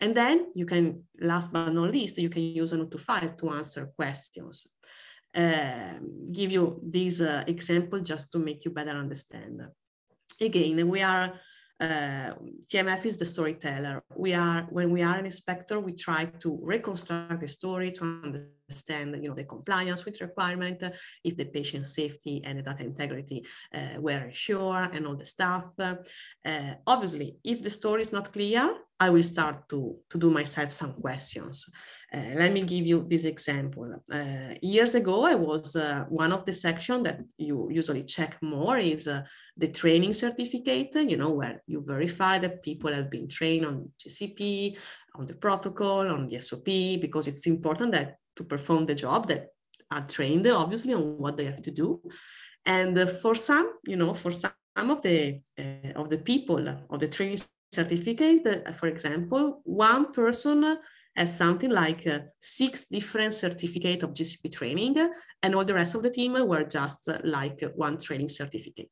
[0.01, 3.29] And then you can, last but not least, you can use a note to file
[3.29, 4.67] to answer questions.
[5.35, 5.99] uh,
[6.31, 9.61] give you this uh, example just to make you better understand.
[10.41, 11.33] Again, we are
[11.79, 12.33] uh,
[12.67, 14.03] TMF is the storyteller.
[14.15, 19.15] We are when we are an inspector, we try to reconstruct the story to understand,
[19.23, 20.83] you know, the compliance with requirement,
[21.23, 25.73] if the patient safety and the data integrity uh, were ensured, and all the stuff.
[25.79, 25.95] Uh,
[26.85, 30.93] obviously, if the story is not clear, I will start to to do myself some
[30.93, 31.69] questions.
[32.11, 34.03] Uh, let me give you this example.
[34.11, 38.79] Uh, years ago, I was uh, one of the section that you usually check more
[38.79, 39.21] is uh,
[39.55, 44.75] the training certificate, you know, where you verify that people have been trained on GCP,
[45.13, 46.65] on the protocol, on the SOP,
[46.99, 49.49] because it's important that to perform the job that
[49.91, 52.01] are trained, obviously, on what they have to do.
[52.65, 56.99] And uh, for some, you know, for some of the uh, of the people of
[56.99, 57.37] the training
[57.71, 60.77] certificate, for example, one person
[61.15, 64.95] has something like uh, six different certificate of GCP training,
[65.43, 68.91] and all the rest of the team were just uh, like one training certificate.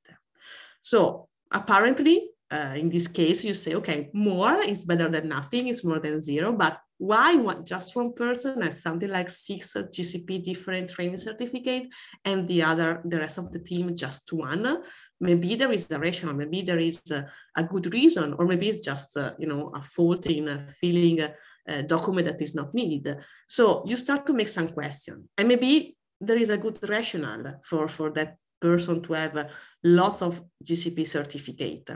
[0.82, 5.84] So apparently, uh, in this case, you say, okay, more is better than nothing, is
[5.84, 10.90] more than zero, but why one, just one person has something like six GCP different
[10.90, 11.88] training certificate
[12.26, 14.82] and the other, the rest of the team, just one?
[15.20, 18.86] Maybe there is a rational, maybe there is a, a good reason, or maybe it's
[18.86, 21.34] just, uh, you know, a fault in filling a
[21.68, 23.18] uh, document that is not needed.
[23.48, 27.88] So you start to make some question, and maybe there is a good rationale for,
[27.88, 29.46] for that person to have uh,
[29.84, 31.90] lots of GCP certificate.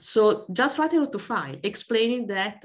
[0.00, 2.64] So just writing to file explaining that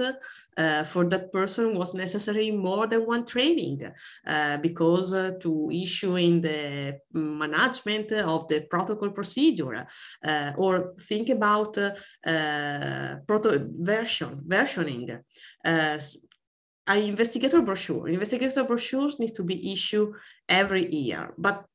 [0.57, 3.81] uh, for that person was necessary more than one training
[4.25, 9.85] uh, because uh, to issue in the management of the protocol procedure
[10.25, 15.19] uh, or think about uh, proto version versioning
[15.65, 15.99] uh,
[16.87, 18.07] an investigator brochure.
[18.09, 20.13] Investigator brochures need to be issued
[20.47, 21.65] every year, but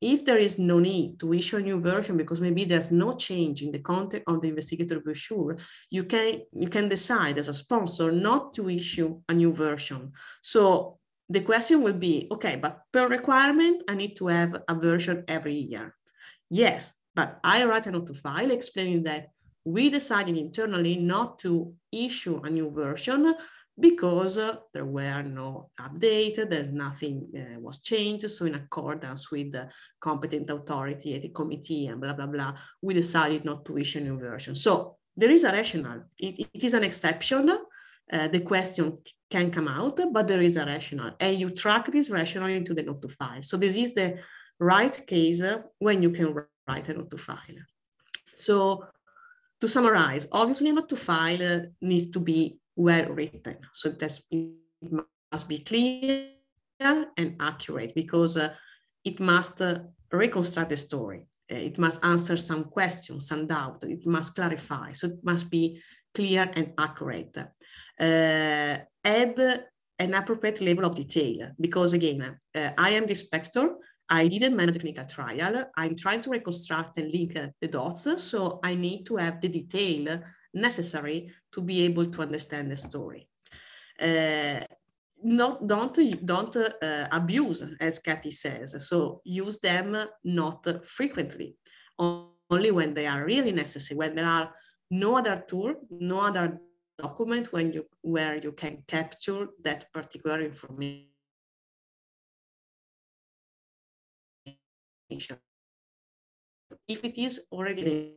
[0.00, 3.62] if there is no need to issue a new version because maybe there's no change
[3.62, 5.56] in the content of the investigator brochure,
[5.90, 10.12] you can you can decide as a sponsor not to issue a new version.
[10.42, 15.24] So the question will be, okay, but per requirement, I need to have a version
[15.26, 15.94] every year.
[16.50, 19.28] Yes, but I write a note to file explaining that
[19.64, 23.34] we decided internally not to issue a new version
[23.78, 28.30] because uh, there were no update, there's nothing uh, was changed.
[28.30, 29.68] So in accordance with the
[30.00, 34.02] competent authority at the committee and blah, blah, blah, we decided not to issue a
[34.02, 34.54] new version.
[34.54, 36.04] So there is a rationale.
[36.18, 37.50] It, it is an exception.
[38.12, 38.98] Uh, the question
[39.30, 41.16] can come out, but there is a rationale.
[41.20, 43.42] And you track this rationale into the note to file.
[43.42, 44.18] So this is the
[44.58, 45.42] right case
[45.78, 46.34] when you can
[46.66, 47.38] write a note to file.
[48.36, 48.86] So
[49.60, 53.56] to summarize, obviously a to file needs to be well written.
[53.72, 54.92] So that it
[55.32, 56.28] must be clear
[57.16, 58.52] and accurate because uh,
[59.04, 59.80] it must uh,
[60.12, 61.26] reconstruct the story.
[61.50, 63.82] Uh, it must answer some questions, some doubt.
[63.82, 64.92] It must clarify.
[64.92, 65.80] So it must be
[66.14, 67.36] clear and accurate.
[67.98, 69.64] Uh, add
[69.98, 73.76] an appropriate level of detail because again, uh, I am the inspector.
[74.08, 75.64] I didn't manage a clinical trial.
[75.76, 78.22] I'm trying to reconstruct and link uh, the dots.
[78.22, 80.22] So I need to have the detail
[80.56, 83.28] necessary to be able to understand the story.
[84.00, 84.60] Uh,
[85.22, 88.74] not don't don't uh, abuse as Kathy says.
[88.88, 91.56] So use them not frequently,
[91.98, 93.98] only when they are really necessary.
[93.98, 94.52] When there are
[94.90, 96.58] no other tool, no other
[96.98, 101.06] document when you where you can capture that particular information.
[106.88, 108.16] If it is already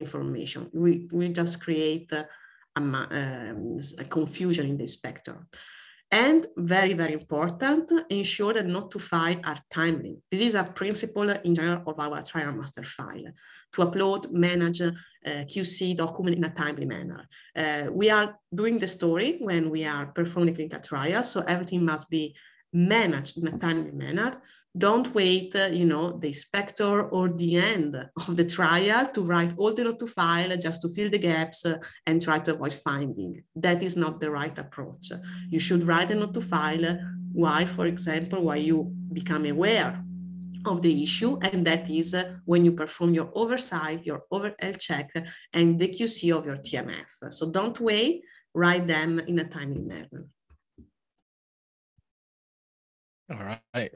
[0.00, 0.70] information.
[0.72, 2.28] We, we just create a,
[2.76, 3.54] a,
[3.98, 5.46] a confusion in the inspector.
[6.10, 10.16] And very, very important, ensure that not to file are timely.
[10.30, 13.24] This is a principle in general of our trial master file,
[13.72, 14.92] to upload, manage uh,
[15.24, 17.26] QC document in a timely manner.
[17.56, 22.08] Uh, we are doing the story when we are performing clinical trial, so everything must
[22.08, 22.36] be
[22.72, 24.40] managed in a timely manner
[24.76, 27.96] don't wait, uh, you know, the inspector or the end
[28.28, 31.64] of the trial to write all the note to file just to fill the gaps
[31.64, 33.42] uh, and try to avoid finding.
[33.54, 35.12] That is not the right approach.
[35.48, 36.98] You should write a note to file
[37.32, 40.02] why, for example, why you become aware
[40.66, 44.78] of the issue, and that is uh, when you perform your oversight, your over health
[44.78, 45.10] check,
[45.52, 47.30] and the QC of your TMF.
[47.30, 48.22] So don't wait,
[48.52, 50.26] write them in a timely manner.
[53.30, 53.92] All right.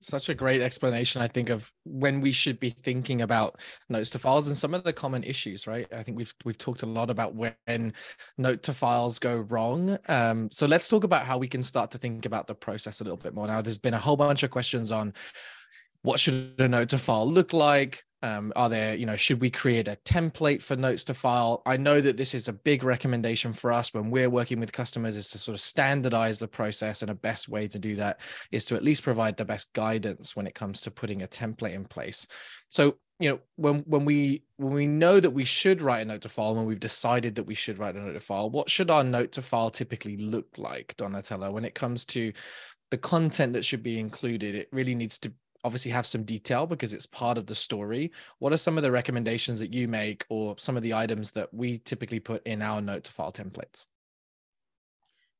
[0.00, 4.18] Such a great explanation i think of when we should be thinking about notes to
[4.18, 5.86] files and some of the common issues right?
[5.92, 7.92] I think we've we've talked a lot about when
[8.36, 9.98] note to files go wrong.
[10.08, 13.04] Um, so let's talk about how we can start to think about the process a
[13.04, 13.46] little bit more.
[13.46, 15.14] Now there's been a whole bunch of questions on
[16.02, 18.02] what should a note to file look like?
[18.22, 21.62] Um, are there you know should we create a template for notes to file?
[21.64, 25.16] I know that this is a big recommendation for us when we're working with customers
[25.16, 28.20] is to sort of standardize the process and a best way to do that
[28.50, 31.72] is to at least provide the best guidance when it comes to putting a template
[31.72, 32.26] in place.
[32.68, 36.22] So you know when when we when we know that we should write a note
[36.22, 38.90] to file when we've decided that we should write a note to file what should
[38.90, 41.50] our note to file typically look like donatella?
[41.50, 42.34] When it comes to
[42.90, 45.32] the content that should be included it really needs to
[45.64, 48.12] obviously have some detail because it's part of the story.
[48.38, 51.52] What are some of the recommendations that you make or some of the items that
[51.52, 53.86] we typically put in our note to file templates?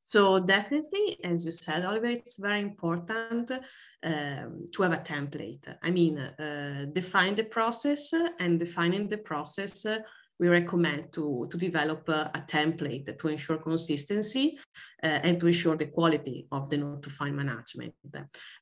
[0.05, 3.53] So definitely, as you said, Oliver, it's very important
[4.03, 5.73] um, to have a template.
[5.83, 9.87] I mean, uh, define the process and defining the process
[10.41, 14.59] we recommend to, to develop a, a template to ensure consistency
[15.03, 17.95] uh, and to ensure the quality of the notify management.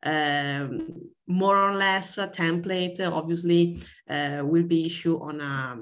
[0.03, 5.79] Um, more or less a template obviously uh, will be issued on a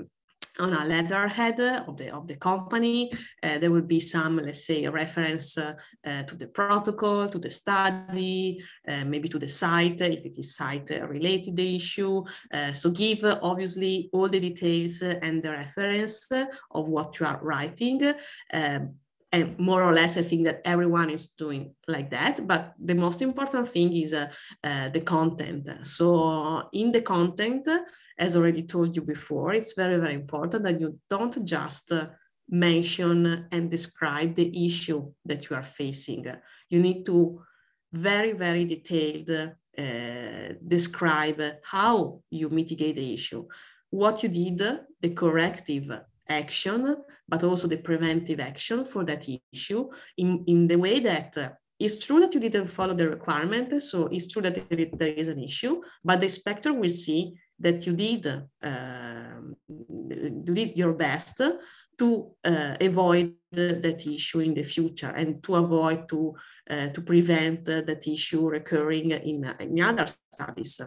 [0.59, 3.11] on a letterhead of the of the company.
[3.43, 5.75] Uh, there will be some, let's say, reference uh,
[6.07, 10.57] uh, to the protocol, to the study, uh, maybe to the site if it is
[10.57, 12.25] site related the issue.
[12.53, 16.29] Uh, so give uh, obviously all the details and the reference
[16.71, 18.15] of what you are writing.
[18.53, 18.95] Um,
[19.33, 22.47] and more or less, I think that everyone is doing like that.
[22.47, 25.69] But the most important thing is the content.
[25.83, 27.69] So in the content,
[28.19, 31.93] as already told you before, it's very, very important that you don't just
[32.49, 36.25] mention and describe the issue that you are facing.
[36.71, 37.43] You need to
[37.93, 43.47] very, very detailed uh, describe how you mitigate the issue,
[43.91, 45.91] what you did, the corrective
[46.29, 46.97] action,
[47.29, 51.99] but also the preventive action for that issue in, in the way that uh, it's
[51.99, 55.83] true that you didn't follow the requirement, so it's true that there is an issue,
[56.03, 58.27] but the inspector will see that you did,
[58.63, 59.41] uh,
[60.45, 61.41] did your best
[61.99, 66.35] to uh, avoid that issue in the future and to avoid to,
[66.69, 70.81] uh, to prevent that issue recurring in, in other studies.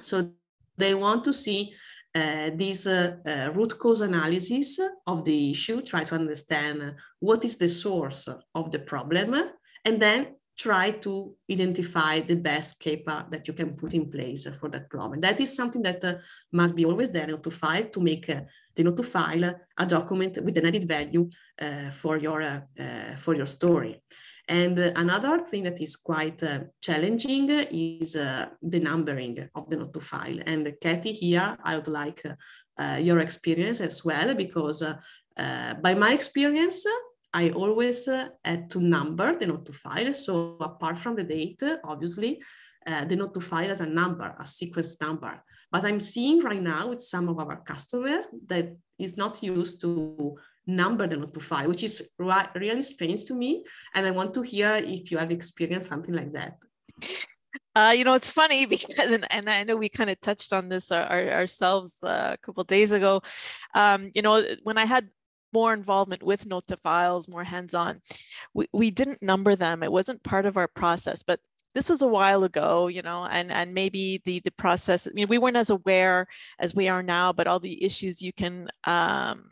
[0.00, 0.30] So
[0.76, 1.74] they want to see
[2.14, 7.58] uh, this uh, uh, root cause analysis of the issue, try to understand what is
[7.58, 9.34] the source of the problem,
[9.84, 14.68] and then try to identify the best CAPA that you can put in place for
[14.68, 15.20] that problem.
[15.20, 16.14] That is something that uh,
[16.52, 18.40] must be always there to file to make uh,
[18.74, 21.30] the note to file a document with an added value
[21.62, 24.02] uh, for your uh, uh, for your story.
[24.48, 26.42] And uh, another thing that is quite
[26.80, 30.38] challenging is the numbering of the note to file.
[30.44, 32.22] And Kathy, here I would like
[33.00, 34.82] your experience as well because
[35.36, 36.86] by my experience,
[37.38, 40.12] I always uh, had to number the note to file.
[40.12, 42.42] So apart from the date, obviously,
[42.84, 45.40] uh, the note to file as a number, a sequence number.
[45.70, 50.36] But I'm seeing right now with some of our customers that is not used to
[50.66, 53.64] number the note to file, which is really strange to me.
[53.94, 56.56] And I want to hear if you have experienced something like that.
[57.76, 60.68] Uh, you know, it's funny because, and, and I know we kind of touched on
[60.68, 63.22] this our, our, ourselves uh, a couple days ago.
[63.74, 65.08] Um, you know, when I had
[65.52, 68.00] more involvement with note to files, more hands-on.
[68.54, 69.82] We, we didn't number them.
[69.82, 71.40] It wasn't part of our process, but
[71.74, 75.28] this was a while ago, you know, and, and maybe the, the process, I mean,
[75.28, 76.26] we weren't as aware
[76.58, 79.50] as we are now, but all the issues you can um,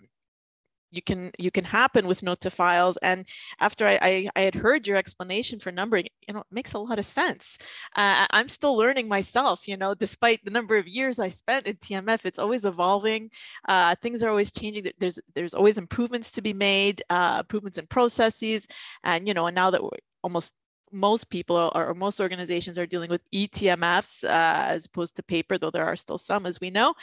[0.96, 3.26] you can you can happen with note to files and
[3.60, 6.78] after I, I, I, had heard your explanation for numbering you know it makes a
[6.78, 7.58] lot of sense.
[7.94, 11.76] Uh, i'm still learning myself you know despite the number of years i spent in
[11.76, 13.30] tmf it's always evolving.
[13.68, 14.90] Uh, things are always changing.
[14.98, 18.66] There's there's always improvements to be made uh, improvements in processes.
[19.04, 19.90] And you know and now that we're
[20.22, 20.54] almost
[20.92, 25.58] most people or, or, most organizations are dealing with eTMFs uh, as opposed to paper,
[25.58, 26.94] though there are still some, as we know.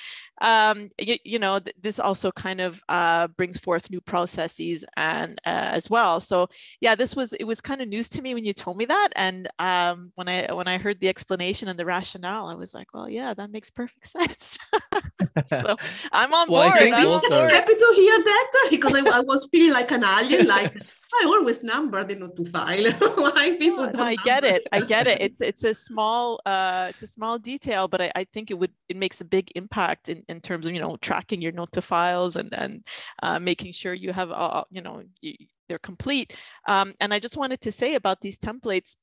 [0.41, 5.39] Um, you, you, know, th this also kind of uh, brings forth new processes and
[5.45, 6.19] uh, as well.
[6.19, 6.47] So
[6.81, 9.09] yeah, this was it was kind of news to me when you told me that,
[9.15, 12.93] and um, when I when I heard the explanation and the rationale, I was like,
[12.93, 14.57] well, yeah, that makes perfect sense.
[15.47, 15.75] so
[16.11, 16.93] I'm on well, board.
[16.93, 17.47] I'm also...
[17.47, 20.73] happy to hear that because I, I was feeling like an alien, like
[21.21, 22.91] I always number the file.
[23.15, 24.63] Why people don't I get it.
[24.71, 25.21] I get it.
[25.21, 28.71] It's it's a small uh it's a small detail, but I, I think it would
[28.89, 31.81] it makes a big impact in, in terms of you know tracking your note to
[31.81, 32.83] files and and
[33.21, 35.35] uh, making sure you have uh, you know you,
[35.69, 36.35] they're complete.
[36.67, 38.95] Um, and I just wanted to say about these templates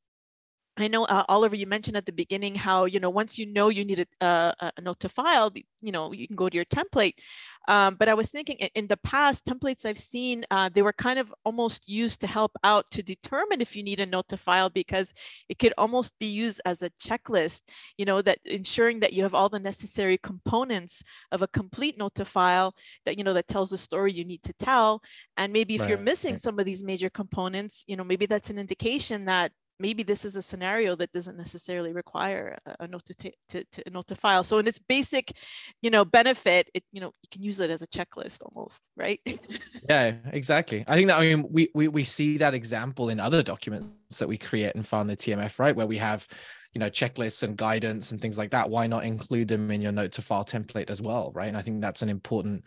[0.76, 3.68] I know uh, Oliver, you mentioned at the beginning how you know once you know
[3.68, 6.64] you need a, uh, a note to file, you know you can go to your
[6.64, 7.14] template.
[7.68, 11.18] Um, but I was thinking in the past templates I've seen, uh, they were kind
[11.18, 14.70] of almost used to help out to determine if you need a note to file
[14.70, 15.12] because
[15.48, 17.62] it could almost be used as a checklist.
[17.98, 21.02] You know that ensuring that you have all the necessary components
[21.32, 24.42] of a complete note to file that you know that tells the story you need
[24.44, 25.02] to tell.
[25.36, 25.90] And maybe if right.
[25.90, 30.02] you're missing some of these major components, you know maybe that's an indication that maybe
[30.02, 34.06] this is a scenario that doesn't necessarily require a, note to, to, to, a note
[34.08, 34.44] to file.
[34.44, 35.32] So in its basic,
[35.82, 39.20] you know, benefit, it you know you can use it as a checklist almost, right?
[39.88, 40.84] yeah, exactly.
[40.86, 44.28] I think that I mean we we we see that example in other documents that
[44.28, 46.28] we create and file the TMF, right, where we have
[46.74, 48.68] you know checklists and guidance and things like that.
[48.68, 51.48] Why not include them in your note to file template as well, right?
[51.48, 52.64] And I think that's an important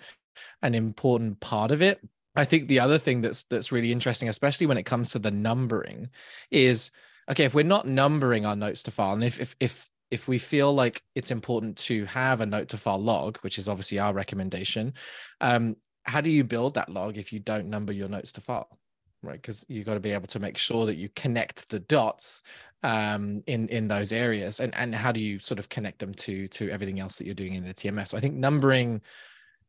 [0.63, 2.01] an important part of it
[2.35, 5.31] I think the other thing that's that's really interesting, especially when it comes to the
[5.31, 6.09] numbering,
[6.49, 6.91] is
[7.29, 10.37] okay, if we're not numbering our notes to file, and if if if if we
[10.37, 14.13] feel like it's important to have a note to file log, which is obviously our
[14.13, 14.93] recommendation,
[15.41, 18.79] um, how do you build that log if you don't number your notes to file?
[19.21, 22.43] Right, because you've got to be able to make sure that you connect the dots
[22.81, 26.47] um, in in those areas, and and how do you sort of connect them to
[26.47, 28.09] to everything else that you're doing in the TMF?
[28.09, 29.01] So I think numbering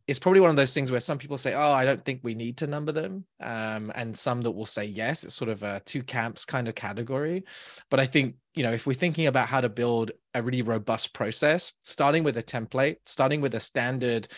[0.07, 2.35] it's probably one of those things where some people say, "Oh, I don't think we
[2.35, 5.25] need to number them," um, and some that will say yes.
[5.25, 7.45] It's sort of a two camps kind of category.
[7.91, 11.15] But I think you know if we're thinking about how to build a really robust
[11.15, 14.29] process, starting with a template, starting with a standard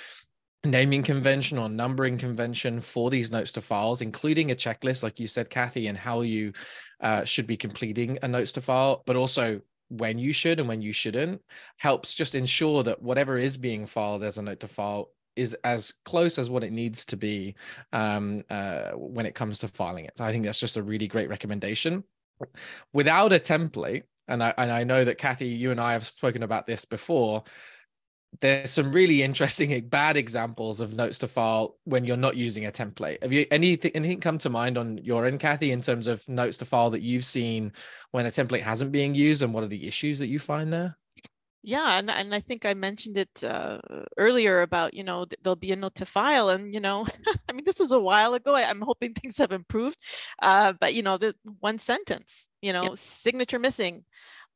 [0.64, 5.28] naming convention or numbering convention for these notes to files, including a checklist, like you
[5.28, 6.52] said, Kathy, and how you
[7.00, 10.82] uh, should be completing a notes to file, but also when you should and when
[10.82, 11.40] you shouldn't
[11.78, 15.92] helps just ensure that whatever is being filed as a note to file is as
[16.04, 17.54] close as what it needs to be
[17.92, 20.16] um, uh, when it comes to filing it.
[20.16, 22.04] So I think that's just a really great recommendation.
[22.92, 26.42] Without a template, and I, and I know that Kathy, you and I have spoken
[26.42, 27.44] about this before.
[28.40, 32.72] There's some really interesting bad examples of notes to file when you're not using a
[32.72, 33.22] template.
[33.22, 36.58] Have you anything anything come to mind on your end, Kathy, in terms of notes
[36.58, 37.72] to file that you've seen
[38.10, 40.98] when a template hasn't being used, and what are the issues that you find there?
[41.66, 43.78] Yeah and, and i think i mentioned it uh,
[44.16, 47.04] earlier about you know there'll be a note to file and you know
[47.48, 49.98] i mean this was a while ago I, am hoping things have improved
[50.40, 52.98] uh, but you know the one sentence you know yep.
[52.98, 54.04] signature missing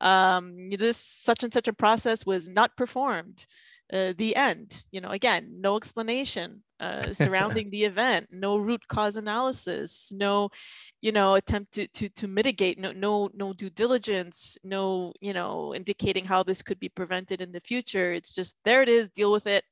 [0.00, 3.44] um, this such and such a process was not performed
[3.92, 8.28] uh, the end you know again no explanation uh, surrounding the event.
[8.30, 10.50] No root cause analysis no
[11.00, 15.74] you know attempt to to, to mitigate no no no due diligence no you know
[15.74, 18.12] indicating how this could be prevented in the future.
[18.12, 19.64] It's just there it is deal with it.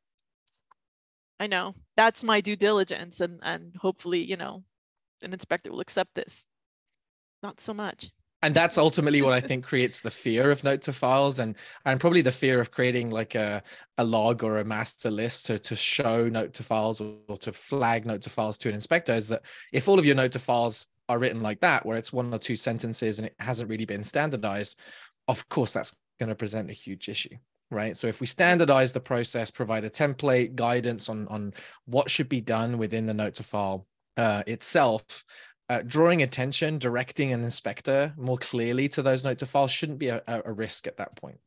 [1.41, 4.65] I know that's my due diligence and and hopefully you know
[5.23, 6.47] an inspector will accept this.
[7.43, 8.11] Not so much
[8.43, 12.01] and that's ultimately what I think creates the fear of note to files and and
[12.01, 13.63] probably the fear of creating like a,
[13.99, 17.53] a log or a master list to, to show note to files or, or to
[17.53, 20.39] flag note to files to an inspector is that if all of your note to
[20.39, 23.87] files are written like that, where it's one or two sentences and it hasn't really
[23.87, 24.79] been standardized,
[25.27, 27.37] of course that's going to present a huge issue
[27.71, 27.99] right?
[27.99, 31.53] So if we standardize the process provide a template guidance on on
[31.85, 33.87] what should be done within the note to file
[34.17, 35.25] uh, itself
[35.69, 40.09] uh, drawing attention, directing an inspector more clearly to those note to files shouldn't be
[40.09, 41.39] a, a risk at that point,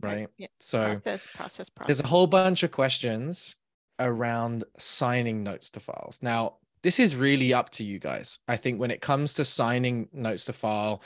[0.00, 0.28] right?
[0.38, 0.48] Yeah.
[0.58, 3.56] So process, process, there's a whole bunch of questions
[3.98, 6.20] around signing notes to files.
[6.22, 8.38] Now, this is really up to you guys.
[8.48, 11.02] I think when it comes to signing notes to file,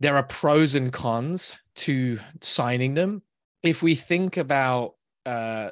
[0.00, 3.22] there are pros and cons to signing them.
[3.62, 4.94] If we think about
[5.26, 5.70] uh,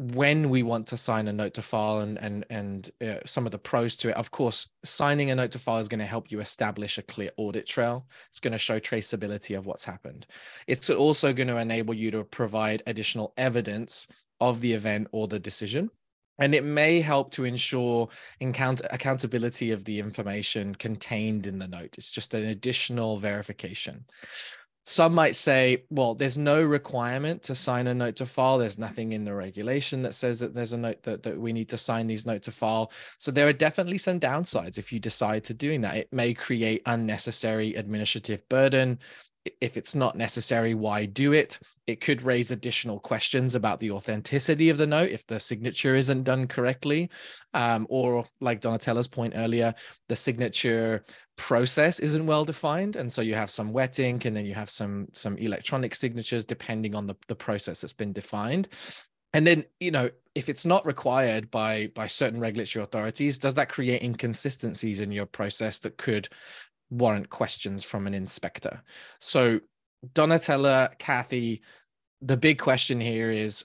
[0.00, 3.52] when we want to sign a note to file and and and uh, some of
[3.52, 6.30] the pros to it of course signing a note to file is going to help
[6.30, 8.06] you establish a clear audit trail.
[8.28, 10.26] It's going to show traceability of what's happened.
[10.66, 14.06] It's also going to enable you to provide additional evidence
[14.40, 15.90] of the event or the decision.
[16.38, 18.08] And it may help to ensure
[18.40, 21.96] encounter accountability of the information contained in the note.
[21.98, 24.06] It's just an additional verification
[24.84, 28.58] some might say, well, there's no requirement to sign a note to file.
[28.58, 31.68] There's nothing in the regulation that says that there's a note that, that we need
[31.68, 32.90] to sign these note to file.
[33.18, 35.96] So there are definitely some downsides if you decide to doing that.
[35.96, 38.98] It may create unnecessary administrative burden
[39.60, 41.58] if it's not necessary, why do it?
[41.86, 46.24] It could raise additional questions about the authenticity of the note if the signature isn't
[46.24, 47.10] done correctly.
[47.54, 49.74] Um, or, like Donatella's point earlier,
[50.08, 51.04] the signature
[51.36, 52.96] process isn't well defined.
[52.96, 56.44] And so you have some wet ink and then you have some, some electronic signatures
[56.44, 58.68] depending on the, the process that's been defined.
[59.32, 63.68] And then, you know, if it's not required by by certain regulatory authorities, does that
[63.68, 66.28] create inconsistencies in your process that could
[66.90, 68.82] warrant questions from an inspector.
[69.18, 69.60] So,
[70.14, 71.62] Donatella, Kathy,
[72.20, 73.64] the big question here is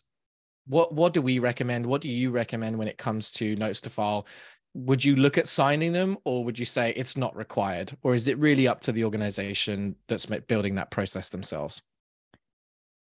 [0.67, 1.85] what what do we recommend?
[1.85, 4.27] What do you recommend when it comes to notes to file?
[4.73, 7.95] Would you look at signing them or would you say it's not required?
[8.01, 11.81] Or is it really up to the organization that's building that process themselves?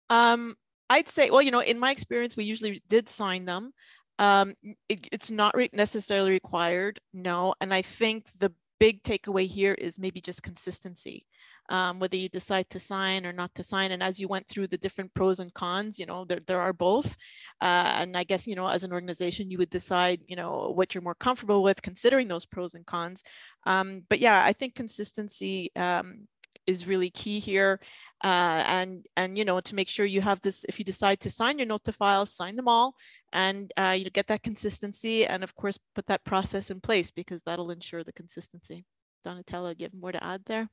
[0.09, 0.57] Um,
[0.89, 3.73] I'd say, well, you know, in my experience, we usually did sign them.
[4.19, 4.55] Um,
[4.89, 7.55] it, it's not re- necessarily required, no.
[7.61, 11.25] And I think the big takeaway here is maybe just consistency
[11.71, 13.93] um, whether you decide to sign or not to sign.
[13.93, 16.73] And as you went through the different pros and cons you know there, there are
[16.73, 17.17] both.
[17.63, 20.95] Uh, and i guess you know as an organization you would decide you know what
[20.95, 23.23] you're more comfortable with considering those pros and cons.
[23.67, 26.27] Um, but yeah i think consistency um,
[26.67, 27.81] is really key here.
[28.23, 31.31] Uh, and and you know to make sure you have this if you decide to
[31.31, 32.95] sign your note to file sign them all
[33.33, 37.43] and uh, you get that consistency and of course put that process in place because
[37.43, 38.85] that'll ensure the consistency.
[39.25, 40.69] Donatella do you have more to add there?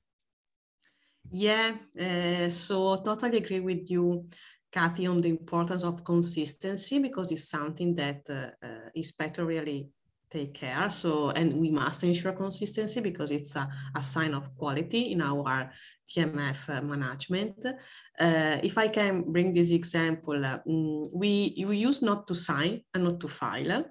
[1.31, 4.27] Yeah uh, so totally agree with you
[4.71, 9.89] Kathy, on the importance of consistency because it's something that uh, uh, inspector really
[10.29, 10.89] take care.
[10.89, 15.71] So, and we must ensure consistency because it's a, a sign of quality in our
[16.07, 17.65] TMF management.
[17.65, 22.81] Uh, if I can bring this example, uh, mm, we, we use not to sign
[22.93, 23.85] and not to file.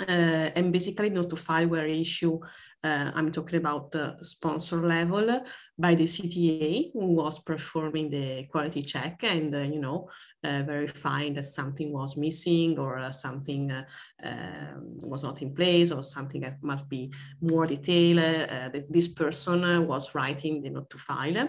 [0.00, 2.40] Uh, and basically not to file where issue
[2.84, 5.44] uh, I'm talking about the sponsor level
[5.78, 10.08] by the CTA who was performing the quality check and, uh, you know,
[10.44, 13.84] uh, verifying that something was missing or uh, something uh,
[14.24, 18.18] um, was not in place or something that must be more detailed.
[18.18, 21.48] Uh, that this person was writing the note to file.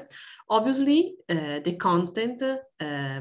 [0.49, 2.43] Obviously, the content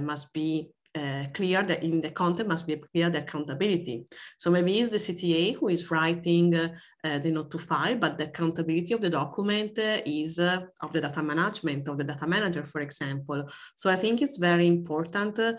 [0.03, 4.05] must be uh, clear that in the content must be clear the accountability.
[4.39, 6.69] So maybe it's the CTA who is writing uh,
[7.05, 10.93] uh, the note to file, but the accountability of the document uh, is uh, of
[10.93, 13.49] the data management, of the data manager, for example.
[13.75, 15.55] So I think it's very important, uh,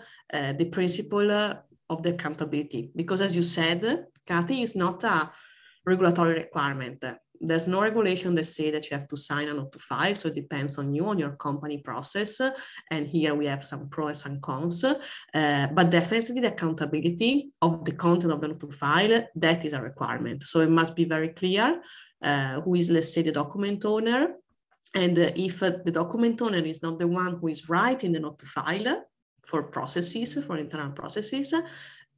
[0.52, 5.30] the principle of the accountability, because as you said, Kathy is not a
[5.84, 7.04] regulatory requirement
[7.40, 10.14] there's no regulation that say that you have to sign a not to file.
[10.14, 12.40] So it depends on you, on your company process.
[12.90, 17.92] And here we have some pros and cons, uh, but definitely the accountability of the
[17.92, 20.44] content of the not to file, that is a requirement.
[20.44, 21.80] So it must be very clear
[22.22, 24.36] uh, who is, let's say, the document owner.
[24.94, 28.38] And uh, if the document owner is not the one who is writing the not
[28.38, 29.04] to file
[29.44, 31.52] for processes, for internal processes,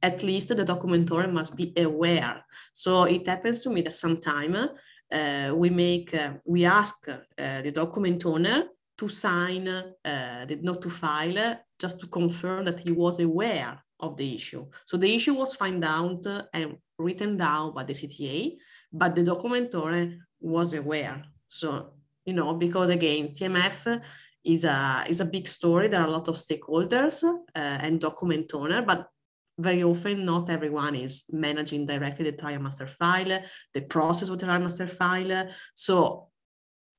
[0.01, 2.45] at least the document owner must be aware.
[2.73, 4.67] So it happens to me that sometimes uh,
[5.11, 8.65] we make, uh, we ask uh, the document owner
[8.97, 14.35] to sign the note to file just to confirm that he was aware of the
[14.35, 14.65] issue.
[14.85, 18.57] So the issue was found out and written down by the CTA,
[18.91, 21.23] but the document owner was aware.
[21.47, 21.93] So,
[22.25, 24.01] you know, because again, TMF
[24.43, 25.87] is a, is a big story.
[25.87, 29.09] There are a lot of stakeholders uh, and document owner, but
[29.57, 33.41] very often not everyone is managing directly the trial master file,
[33.73, 35.49] the process of the trial master file.
[35.73, 36.29] So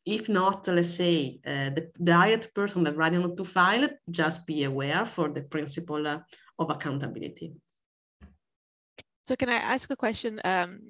[0.05, 5.05] if not, let's say, uh, the direct person that writing to file, just be aware
[5.05, 6.21] for the principle uh,
[6.59, 7.53] of accountability.
[9.29, 10.41] So can I ask a question?
[10.43, 10.81] Um,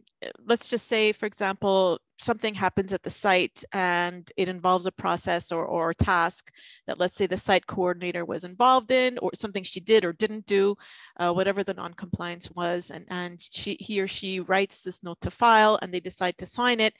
[0.47, 5.51] let's just say, for example, something happens at the site and it involves a process
[5.51, 6.49] or, or task
[6.86, 10.47] that let's say the site coordinator was involved in or something she did or didn't
[10.47, 10.76] do,
[11.16, 15.32] uh, whatever the non-compliance was, and, and she, he or she writes this note to
[15.32, 16.95] file and they decide to sign it.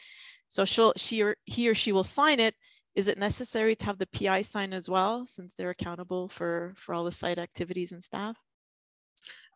[0.49, 2.57] So she'll, she or he or she will sign it.
[2.97, 6.97] Is it necessary to have the PI sign as well since they're accountable for, for
[6.97, 8.37] all the site activities and staff?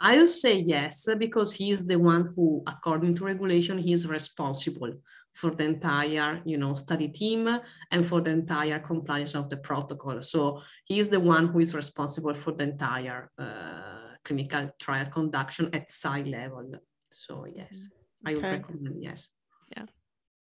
[0.05, 4.09] I would say yes, because he is the one who, according to regulation, he is
[4.09, 4.95] responsible
[5.33, 7.49] for the entire, you know, study team
[7.93, 10.21] and for the entire compliance of the protocol.
[10.21, 15.71] So he is the one who is responsible for the entire uh, clinical trial conduction
[15.73, 16.73] at site level.
[17.13, 17.89] So yes,
[18.27, 18.33] okay.
[18.33, 19.31] I would recommend yes.
[19.77, 19.85] Yeah,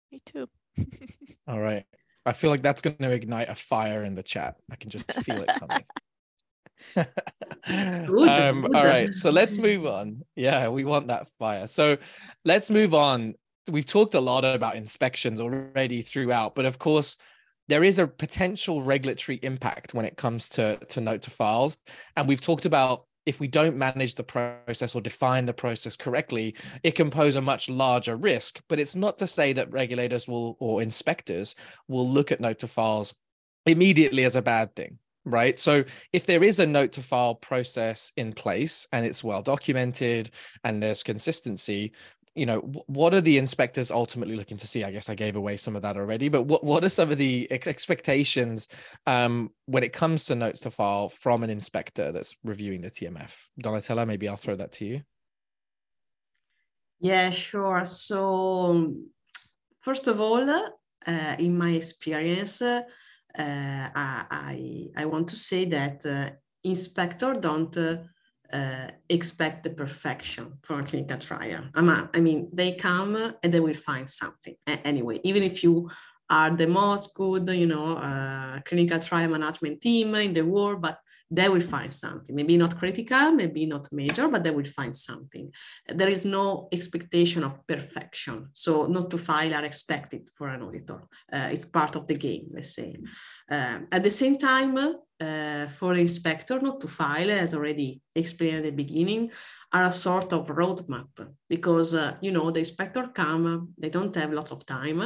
[0.09, 0.47] me too.
[1.49, 1.83] All right.
[2.25, 4.55] I feel like that's going to ignite a fire in the chat.
[4.71, 5.83] I can just feel it coming.
[7.67, 10.23] um, all right, so let's move on.
[10.35, 11.67] Yeah, we want that fire.
[11.67, 11.97] So
[12.45, 13.35] let's move on.
[13.71, 17.17] We've talked a lot about inspections already throughout, but of course,
[17.69, 21.77] there is a potential regulatory impact when it comes to, to note to files.
[22.17, 26.55] And we've talked about if we don't manage the process or define the process correctly,
[26.83, 28.61] it can pose a much larger risk.
[28.67, 31.55] But it's not to say that regulators will or inspectors
[31.87, 33.15] will look at note to files
[33.65, 35.57] immediately as a bad thing right?
[35.57, 40.29] So if there is a note to file process in place and it's well documented
[40.63, 41.93] and there's consistency,
[42.35, 44.83] you know what are the inspectors ultimately looking to see?
[44.83, 47.17] I guess i gave away some of that already but what, what are some of
[47.19, 48.69] the expectations
[49.05, 53.35] um, when it comes to notes to file from an inspector that's reviewing the tmf
[53.61, 55.01] donatella maybe i'll throw that to you.
[56.99, 57.83] Yeah sure.
[57.85, 58.95] So
[59.81, 62.81] first of all uh, in my experience uh,
[63.41, 66.31] I, I want to say that uh,
[66.63, 67.97] inspector don't uh,
[68.51, 71.65] uh, expect the perfection from a clinical trial.
[71.75, 75.89] I mean, they come and they will find something anyway, even if you
[76.29, 80.99] are the most good, you know, uh, clinical trial management team in the world, but
[81.35, 82.35] they will find something.
[82.35, 85.51] Maybe not critical, maybe not major, but they will find something.
[85.87, 88.49] There is no expectation of perfection.
[88.53, 90.99] So not to file are expected for an auditor.
[91.35, 92.97] Uh, it's part of the game, let's say.
[93.49, 98.63] Uh, at the same time, uh, for inspector not to file, as already explained at
[98.63, 99.31] the beginning,
[99.71, 101.09] are a sort of roadmap
[101.49, 105.01] because, uh, you know, the inspector come, they don't have lots of time.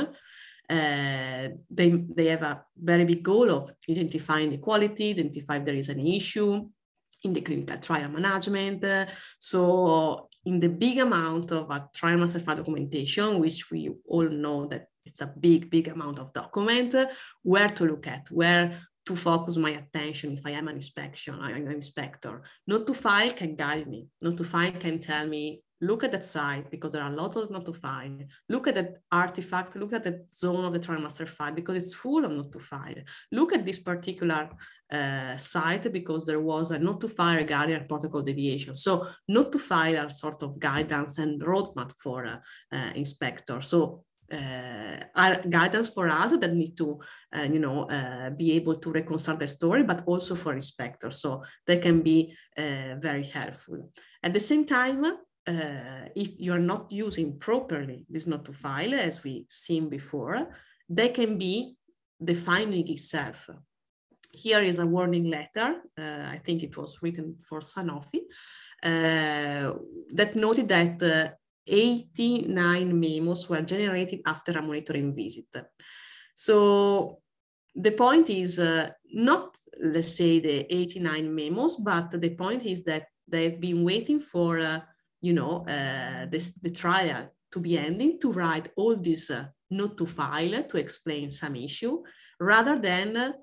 [0.70, 5.76] Uh, they, they have a very big goal of identifying the quality, identify if there
[5.76, 6.68] is an issue
[7.24, 9.09] in the clinical trial management.
[9.39, 14.65] so in the big amount of a trial master file documentation, which we all know
[14.65, 16.95] that it's a big, big amount of document,
[17.43, 21.68] where to look at, where to focus my attention if I am an inspection, I'm
[21.68, 22.43] an inspector.
[22.65, 24.07] Not to file can guide me.
[24.22, 27.51] Not to file can tell me, look at that site because there are lots of
[27.51, 28.25] not to find.
[28.49, 31.93] Look at that artifact, look at that zone of the trial master file because it's
[31.93, 33.03] full of not to find.
[33.32, 34.49] Look at this particular
[34.91, 38.75] uh, site because there was a not to file regarding protocol deviation.
[38.75, 42.38] So not to find are sort of guidance and roadmap for uh,
[42.71, 43.61] uh, inspector.
[43.61, 46.99] So uh, are guidance for us that need to,
[47.36, 51.21] uh, you know, uh, be able to reconstruct the story, but also for inspectors.
[51.21, 53.91] So they can be uh, very helpful.
[54.23, 55.05] At the same time,
[55.48, 60.48] uh, if you're not using properly this not to file, as we seen before,
[60.89, 61.76] they can be
[62.24, 63.50] defining itself.
[64.32, 65.82] Here is a warning letter.
[65.98, 68.22] Uh, I think it was written for Sanofi
[68.82, 71.38] that noted that
[71.68, 75.48] 89 memos were generated after a monitoring visit.
[76.36, 77.20] So
[77.76, 83.08] the point is uh, not, let's say, the 89 memos, but the point is that
[83.28, 84.80] they've been waiting for, uh,
[85.28, 89.97] you know, uh, this, the trial to be ending to write all this uh, note
[89.97, 92.01] to file to explain some issue,
[92.39, 93.34] rather than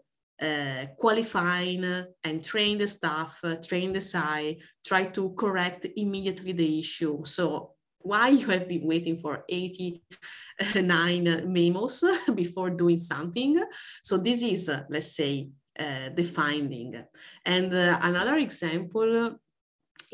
[0.40, 1.84] uh, qualifying
[2.24, 7.22] and train the staff, uh, train the site, try to correct immediately the issue.
[7.24, 12.02] So why you have been waiting for 89 memos
[12.34, 13.62] before doing something.
[14.02, 17.04] So this is, uh, let's say, uh, the finding.
[17.44, 19.36] And uh, another example,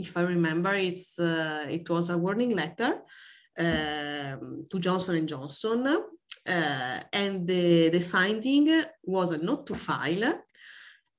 [0.00, 3.02] if I remember, it's, uh, it was a warning letter
[3.58, 5.86] um, to Johnson & Johnson.
[6.46, 10.42] Uh, and the, the finding was a not to file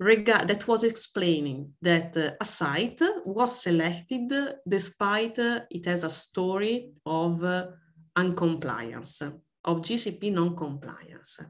[0.02, 4.34] that was explaining that uh, a site was selected
[4.68, 7.68] despite uh, it has a story of uh,
[8.16, 11.42] uncompliance, of GCP non-compliance.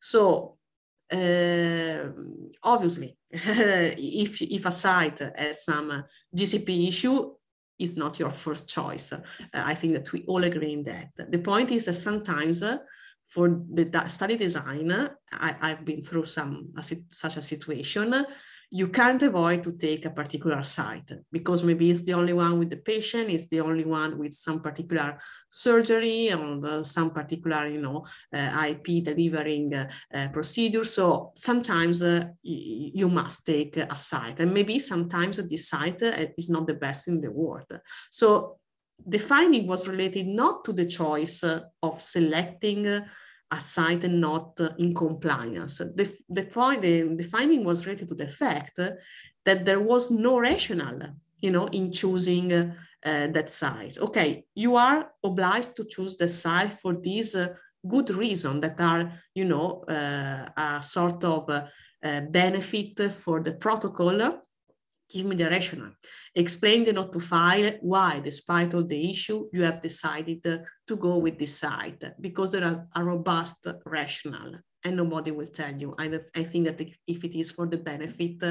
[0.00, 0.58] So
[1.12, 2.10] uh,
[2.62, 6.04] obviously, if, if a site has some
[6.36, 7.30] GCP issue,
[7.78, 9.12] it's not your first choice.
[9.12, 9.20] Uh,
[9.52, 11.08] I think that we all agree in that.
[11.16, 12.78] The point is that sometimes uh,
[13.26, 14.92] for the study design,
[15.32, 16.72] I, have been through some
[17.10, 18.26] such a situation.
[18.72, 22.70] You can't avoid to take a particular site because maybe it's the only one with
[22.70, 25.18] the patient, it's the only one with some particular
[25.48, 30.84] surgery or some particular, you know, uh, IP delivering uh, uh, procedure.
[30.84, 36.48] So sometimes uh, you must take a site, and maybe sometimes this site uh, is
[36.48, 37.72] not the best in the world.
[38.08, 38.58] So
[39.04, 43.02] the finding was related not to the choice of selecting
[43.50, 45.78] a site not in compliance.
[45.78, 45.86] The,
[46.28, 48.76] the, the, the finding was related to the fact
[49.44, 52.72] that there was no rationale, you know, in choosing uh,
[53.02, 53.98] that site.
[53.98, 57.54] Okay, you are obliged to choose the site for these uh,
[57.88, 64.42] good reasons that are, you know, uh, a sort of uh, benefit for the protocol.
[65.08, 65.94] Give me the rationale.
[66.34, 71.18] Explain the not to file why, despite all the issue, you have decided to go
[71.18, 74.54] with this site because there are a robust rationale
[74.84, 75.94] and nobody will tell you.
[75.98, 78.42] I, I think that if it is for the benefit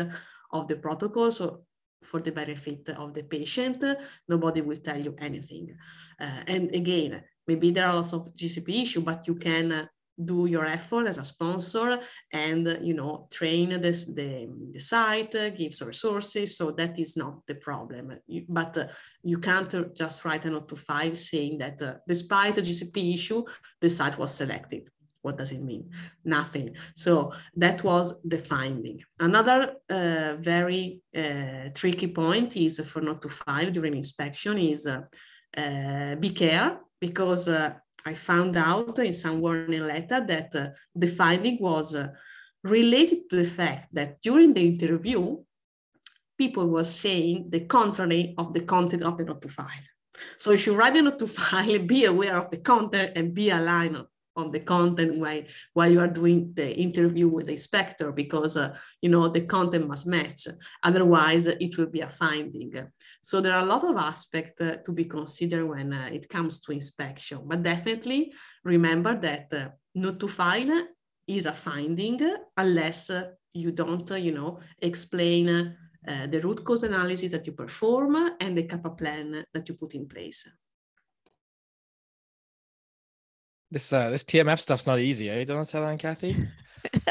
[0.51, 1.63] of the protocol, so
[2.03, 3.83] for the benefit of the patient,
[4.27, 5.75] nobody will tell you anything.
[6.19, 9.87] Uh, and again, maybe there are lots of GCP issue, but you can
[10.23, 11.99] do your effort as a sponsor
[12.33, 17.15] and you know train this, the, the site uh, give some resources so that is
[17.15, 18.13] not the problem
[18.47, 18.87] but uh,
[19.23, 23.43] you can't just write a note to file saying that uh, despite the GCP issue,
[23.81, 24.89] the site was selected.
[25.21, 25.89] What does it mean?
[26.23, 26.75] Nothing.
[26.95, 29.01] So that was the finding.
[29.19, 35.01] Another uh, very uh, tricky point is for not to file during inspection is uh,
[35.57, 37.73] uh, be care because uh,
[38.09, 42.07] I found out in some warning letter that uh, the finding was uh,
[42.63, 45.37] related to the fact that during the interview,
[46.35, 49.87] people were saying the contrary of the content of the not to file.
[50.37, 53.51] So if you write a not to file, be aware of the content and be
[53.51, 54.03] aligned
[54.39, 58.75] on the content while, while you are doing the interview with the inspector because uh,
[59.01, 60.47] you know the content must match.
[60.83, 62.71] Otherwise it will be a finding.
[63.21, 66.59] So there are a lot of aspects uh, to be considered when uh, it comes
[66.61, 67.39] to inspection.
[67.45, 68.33] But definitely
[68.63, 70.87] remember that uh, not to file
[71.27, 72.19] is a finding
[72.57, 75.49] unless uh, you don't you know explain
[76.07, 79.93] uh, the root cause analysis that you perform and the CAPA plan that you put
[79.95, 80.47] in place
[83.71, 86.47] This uh, this TMF stuff's not easy, eh, Donatella and Kathy?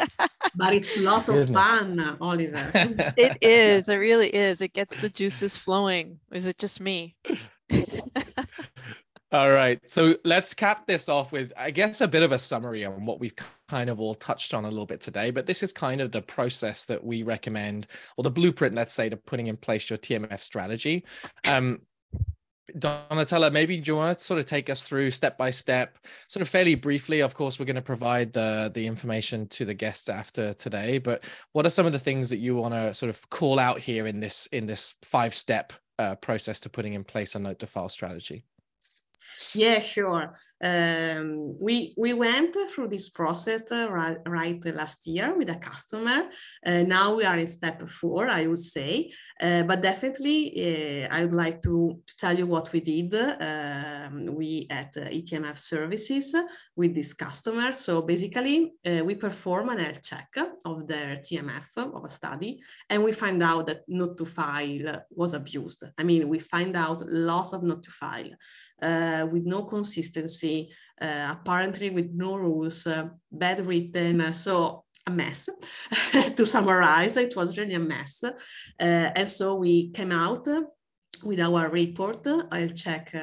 [0.56, 2.70] but it's a lot of fun, Oliver.
[3.16, 3.88] it is.
[3.88, 4.60] It really is.
[4.60, 6.18] It gets the juices flowing.
[6.32, 7.14] Is it just me?
[9.32, 9.80] all right.
[9.86, 13.20] So let's cap this off with, I guess, a bit of a summary on what
[13.20, 13.36] we've
[13.68, 15.30] kind of all touched on a little bit today.
[15.30, 17.86] But this is kind of the process that we recommend,
[18.16, 21.04] or the blueprint, let's say, to putting in place your TMF strategy.
[21.48, 21.82] Um,
[22.74, 25.98] Donatella, maybe do you want to sort of take us through step by step,
[26.28, 27.20] sort of fairly briefly?
[27.20, 31.24] Of course, we're going to provide the the information to the guests after today, but
[31.52, 34.06] what are some of the things that you want to sort of call out here
[34.06, 37.66] in this in this five step uh, process to putting in place a note to
[37.66, 38.44] file strategy?
[39.54, 40.38] Yeah, sure.
[40.60, 46.24] Um, we we went through this process uh, right, right, last year with a customer.
[46.66, 49.12] Uh, now we are in step four, I would say.
[49.40, 53.14] Uh, but definitely, uh, I would like to, to, tell you what we did.
[53.14, 56.34] Um, we at ETMF Services
[56.74, 57.72] with this customer.
[57.72, 60.34] So basically, uh, we perform an health check
[60.64, 65.34] of their TMF of a study, and we find out that not to file was
[65.34, 65.84] abused.
[65.96, 68.30] I mean, we find out lots of not to file
[68.82, 70.70] uh, with no consistency,
[71.00, 74.32] uh, apparently with no rules, uh, bad written.
[74.32, 75.48] so a mess.
[76.36, 78.22] to summarize, it was really a mess.
[78.24, 78.32] Uh,
[78.78, 80.46] and so we came out
[81.22, 83.18] with our report, I'll check, uh,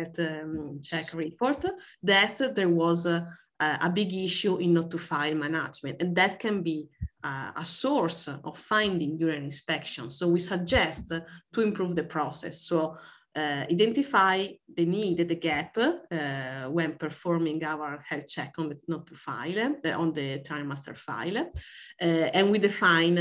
[0.00, 1.64] at um, check report,
[2.02, 3.28] that there was a,
[3.60, 6.88] a big issue in not to file management, and that can be
[7.22, 10.10] uh, a source of finding during inspection.
[10.10, 12.62] So we suggest to improve the process.
[12.62, 12.96] So
[13.38, 14.36] uh, identify
[14.78, 19.76] the need, the gap uh, when performing our health check on the not to file,
[19.84, 23.18] uh, on the trial master file, uh, and we define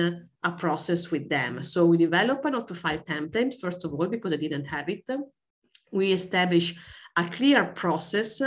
[0.49, 1.61] a process with them.
[1.61, 4.89] So we develop a not to file template, first of all, because I didn't have
[4.89, 5.05] it.
[5.91, 6.75] We establish
[7.15, 8.41] a clear process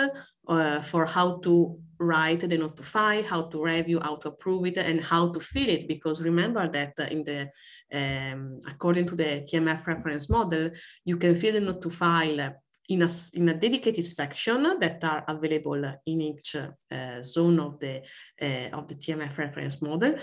[0.90, 1.54] for how to
[2.00, 5.40] write the not to file, how to review, how to approve it, and how to
[5.40, 5.86] fill it.
[5.86, 7.50] Because remember that in the
[7.92, 10.70] um, according to the TMF reference model,
[11.04, 12.54] you can fill the note to file
[12.88, 18.02] in a, in a dedicated section that are available in each uh, zone of the,
[18.42, 20.16] uh, of the TMF reference model,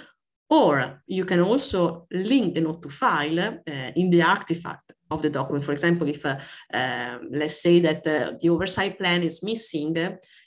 [0.50, 5.30] or you can also link the note to file uh, in the artifact of the
[5.30, 5.64] document.
[5.64, 6.38] For example, if uh,
[7.32, 9.96] let's say that the oversight plan is missing,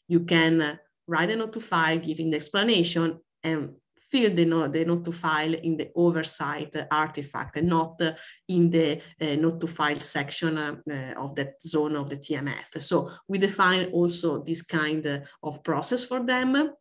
[0.08, 3.74] you can write a note to file giving the explanation and
[4.10, 8.00] fill the note, the note to file in the oversight artifact and not
[8.48, 12.80] in the uh, note to file section uh, of that zone of the TMF.
[12.80, 16.72] So we define also this kind of process for them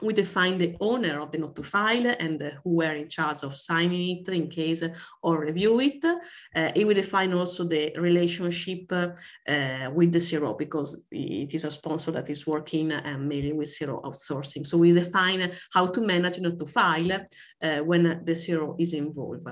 [0.00, 3.42] we define the owner of the note to file and uh, who were in charge
[3.42, 4.82] of signing it in case
[5.22, 6.04] or review it.
[6.04, 6.18] Uh,
[6.54, 12.10] and we define also the relationship uh, with the CRO because it is a sponsor
[12.12, 14.66] that is working uh, mainly with CRO outsourcing.
[14.66, 17.12] So we define how to manage note to file
[17.62, 19.48] uh, when the CRO is involved.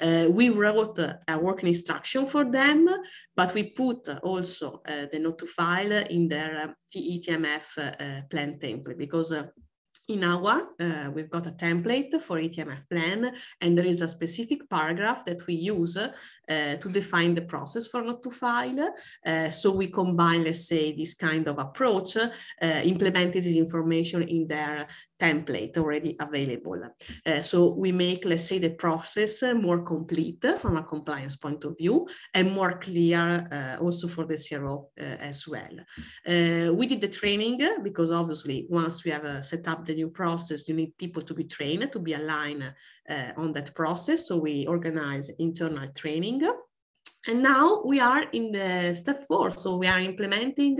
[0.00, 2.88] Uh, we wrote a working instruction for them,
[3.34, 9.32] but we put also the note to file in their ETMF plan template because
[10.08, 13.30] in our, uh, we've got a template for ETMF plan,
[13.60, 16.08] and there is a specific paragraph that we use uh,
[16.48, 18.94] to define the process for not to file.
[19.24, 22.26] Uh, so we combine, let's say, this kind of approach, uh,
[22.62, 24.86] implemented this information in their
[25.18, 26.82] template already available.
[27.26, 31.76] Uh, so we make, let's say, the process more complete from a compliance point of
[31.76, 36.74] view and more clear uh, also for the CRO uh, as well.
[36.74, 40.74] We did the training because obviously once we have set up the new process, you
[40.74, 42.72] need people to be trained, to be aligned
[43.36, 44.28] on that process.
[44.28, 46.42] So we organize internal training
[47.28, 50.78] And now we are in the step four, so we are implementing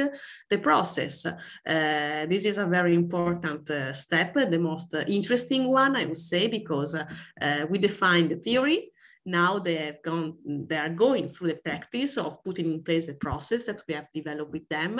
[0.48, 1.26] the process.
[1.26, 1.34] Uh,
[1.64, 6.94] this is a very important uh, step, the most interesting one, I would say, because
[6.94, 8.90] uh, we define the theory,
[9.26, 13.14] now they have gone they are going through the practice of putting in place the
[13.14, 14.98] process that we have developed with them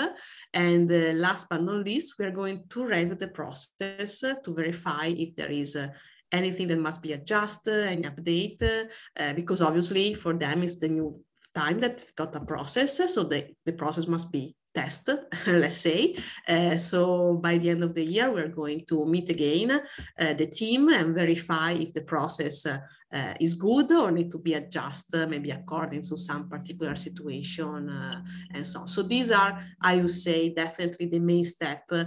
[0.53, 5.05] and uh, last but not least we are going to read the process to verify
[5.07, 5.87] if there is uh,
[6.31, 8.89] anything that must be adjusted and updated
[9.19, 11.19] uh, because obviously for them it's the new
[11.53, 16.15] time that got a process so the, the process must be tested let's say
[16.47, 20.47] uh, so by the end of the year we're going to meet again uh, the
[20.47, 22.77] team and verify if the process uh,
[23.11, 28.21] uh, is good or need to be adjusted maybe according to some particular situation uh,
[28.53, 28.87] and so on.
[28.87, 32.05] So these are, I would say, definitely the main step uh,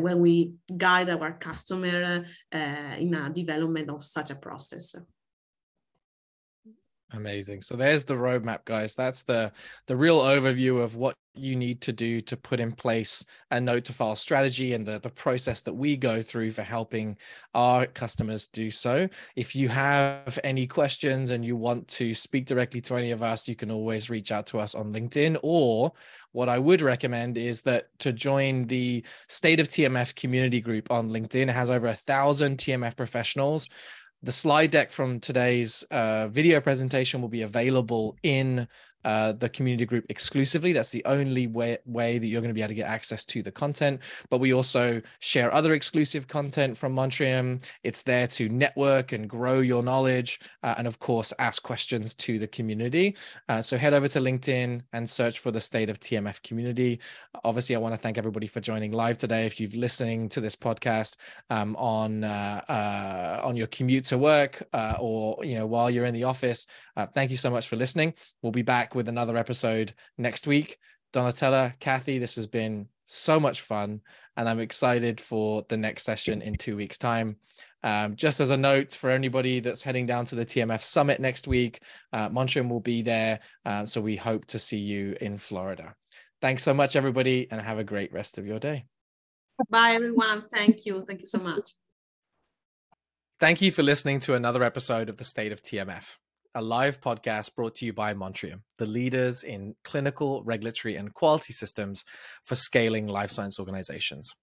[0.00, 2.58] when we guide our customer uh,
[2.98, 4.96] in a development of such a process.
[7.12, 7.62] Amazing.
[7.62, 8.94] So there's the roadmap, guys.
[8.94, 9.52] That's the
[9.86, 13.84] the real overview of what you need to do to put in place a note
[13.84, 17.16] to file strategy and the, the process that we go through for helping
[17.54, 19.08] our customers do so.
[19.36, 23.48] If you have any questions and you want to speak directly to any of us,
[23.48, 25.38] you can always reach out to us on LinkedIn.
[25.42, 25.92] Or
[26.32, 31.10] what I would recommend is that to join the State of TMF community group on
[31.10, 31.48] LinkedIn.
[31.48, 33.68] It has over a thousand TMF professionals
[34.22, 38.68] the slide deck from today's uh, video presentation will be available in
[39.04, 40.72] uh, the community group exclusively.
[40.72, 43.42] That's the only way, way that you're going to be able to get access to
[43.42, 44.00] the content.
[44.28, 47.64] But we also share other exclusive content from Montrium.
[47.82, 52.38] It's there to network and grow your knowledge, uh, and of course, ask questions to
[52.38, 53.16] the community.
[53.48, 57.00] Uh, so head over to LinkedIn and search for the State of TMF community.
[57.44, 59.46] Obviously, I want to thank everybody for joining live today.
[59.46, 61.16] If you've listening to this podcast
[61.48, 64.62] um, on uh, uh, on your commute to work
[64.98, 66.66] or you know while you're in the office,
[67.14, 68.14] thank you so much for listening.
[68.42, 70.76] We'll be back back with another episode next week.
[71.12, 74.00] Donatella, Kathy, this has been so much fun,
[74.36, 77.36] and I'm excited for the next session in two weeks' time.
[77.84, 81.46] Um, just as a note for anybody that's heading down to the TMF Summit next
[81.46, 81.80] week,
[82.12, 83.38] uh, will be there.
[83.64, 85.94] Uh, so we hope to see you in Florida.
[86.40, 88.86] Thanks so much, everybody, and have a great rest of your day.
[89.68, 90.44] Bye, everyone.
[90.52, 91.00] Thank you.
[91.02, 91.74] Thank you so much.
[93.38, 96.16] Thank you for listening to another episode of the State of TMF
[96.54, 101.52] a live podcast brought to you by Montrium, the leaders in clinical, regulatory, and quality
[101.52, 102.04] systems
[102.42, 104.34] for scaling life science organizations.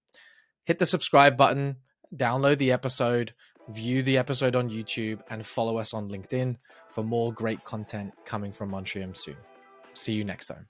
[0.64, 1.76] Hit the subscribe button,
[2.14, 3.34] download the episode,
[3.68, 6.56] view the episode on YouTube, and follow us on LinkedIn
[6.88, 9.36] for more great content coming from Montrium soon.
[9.92, 10.66] See you next time.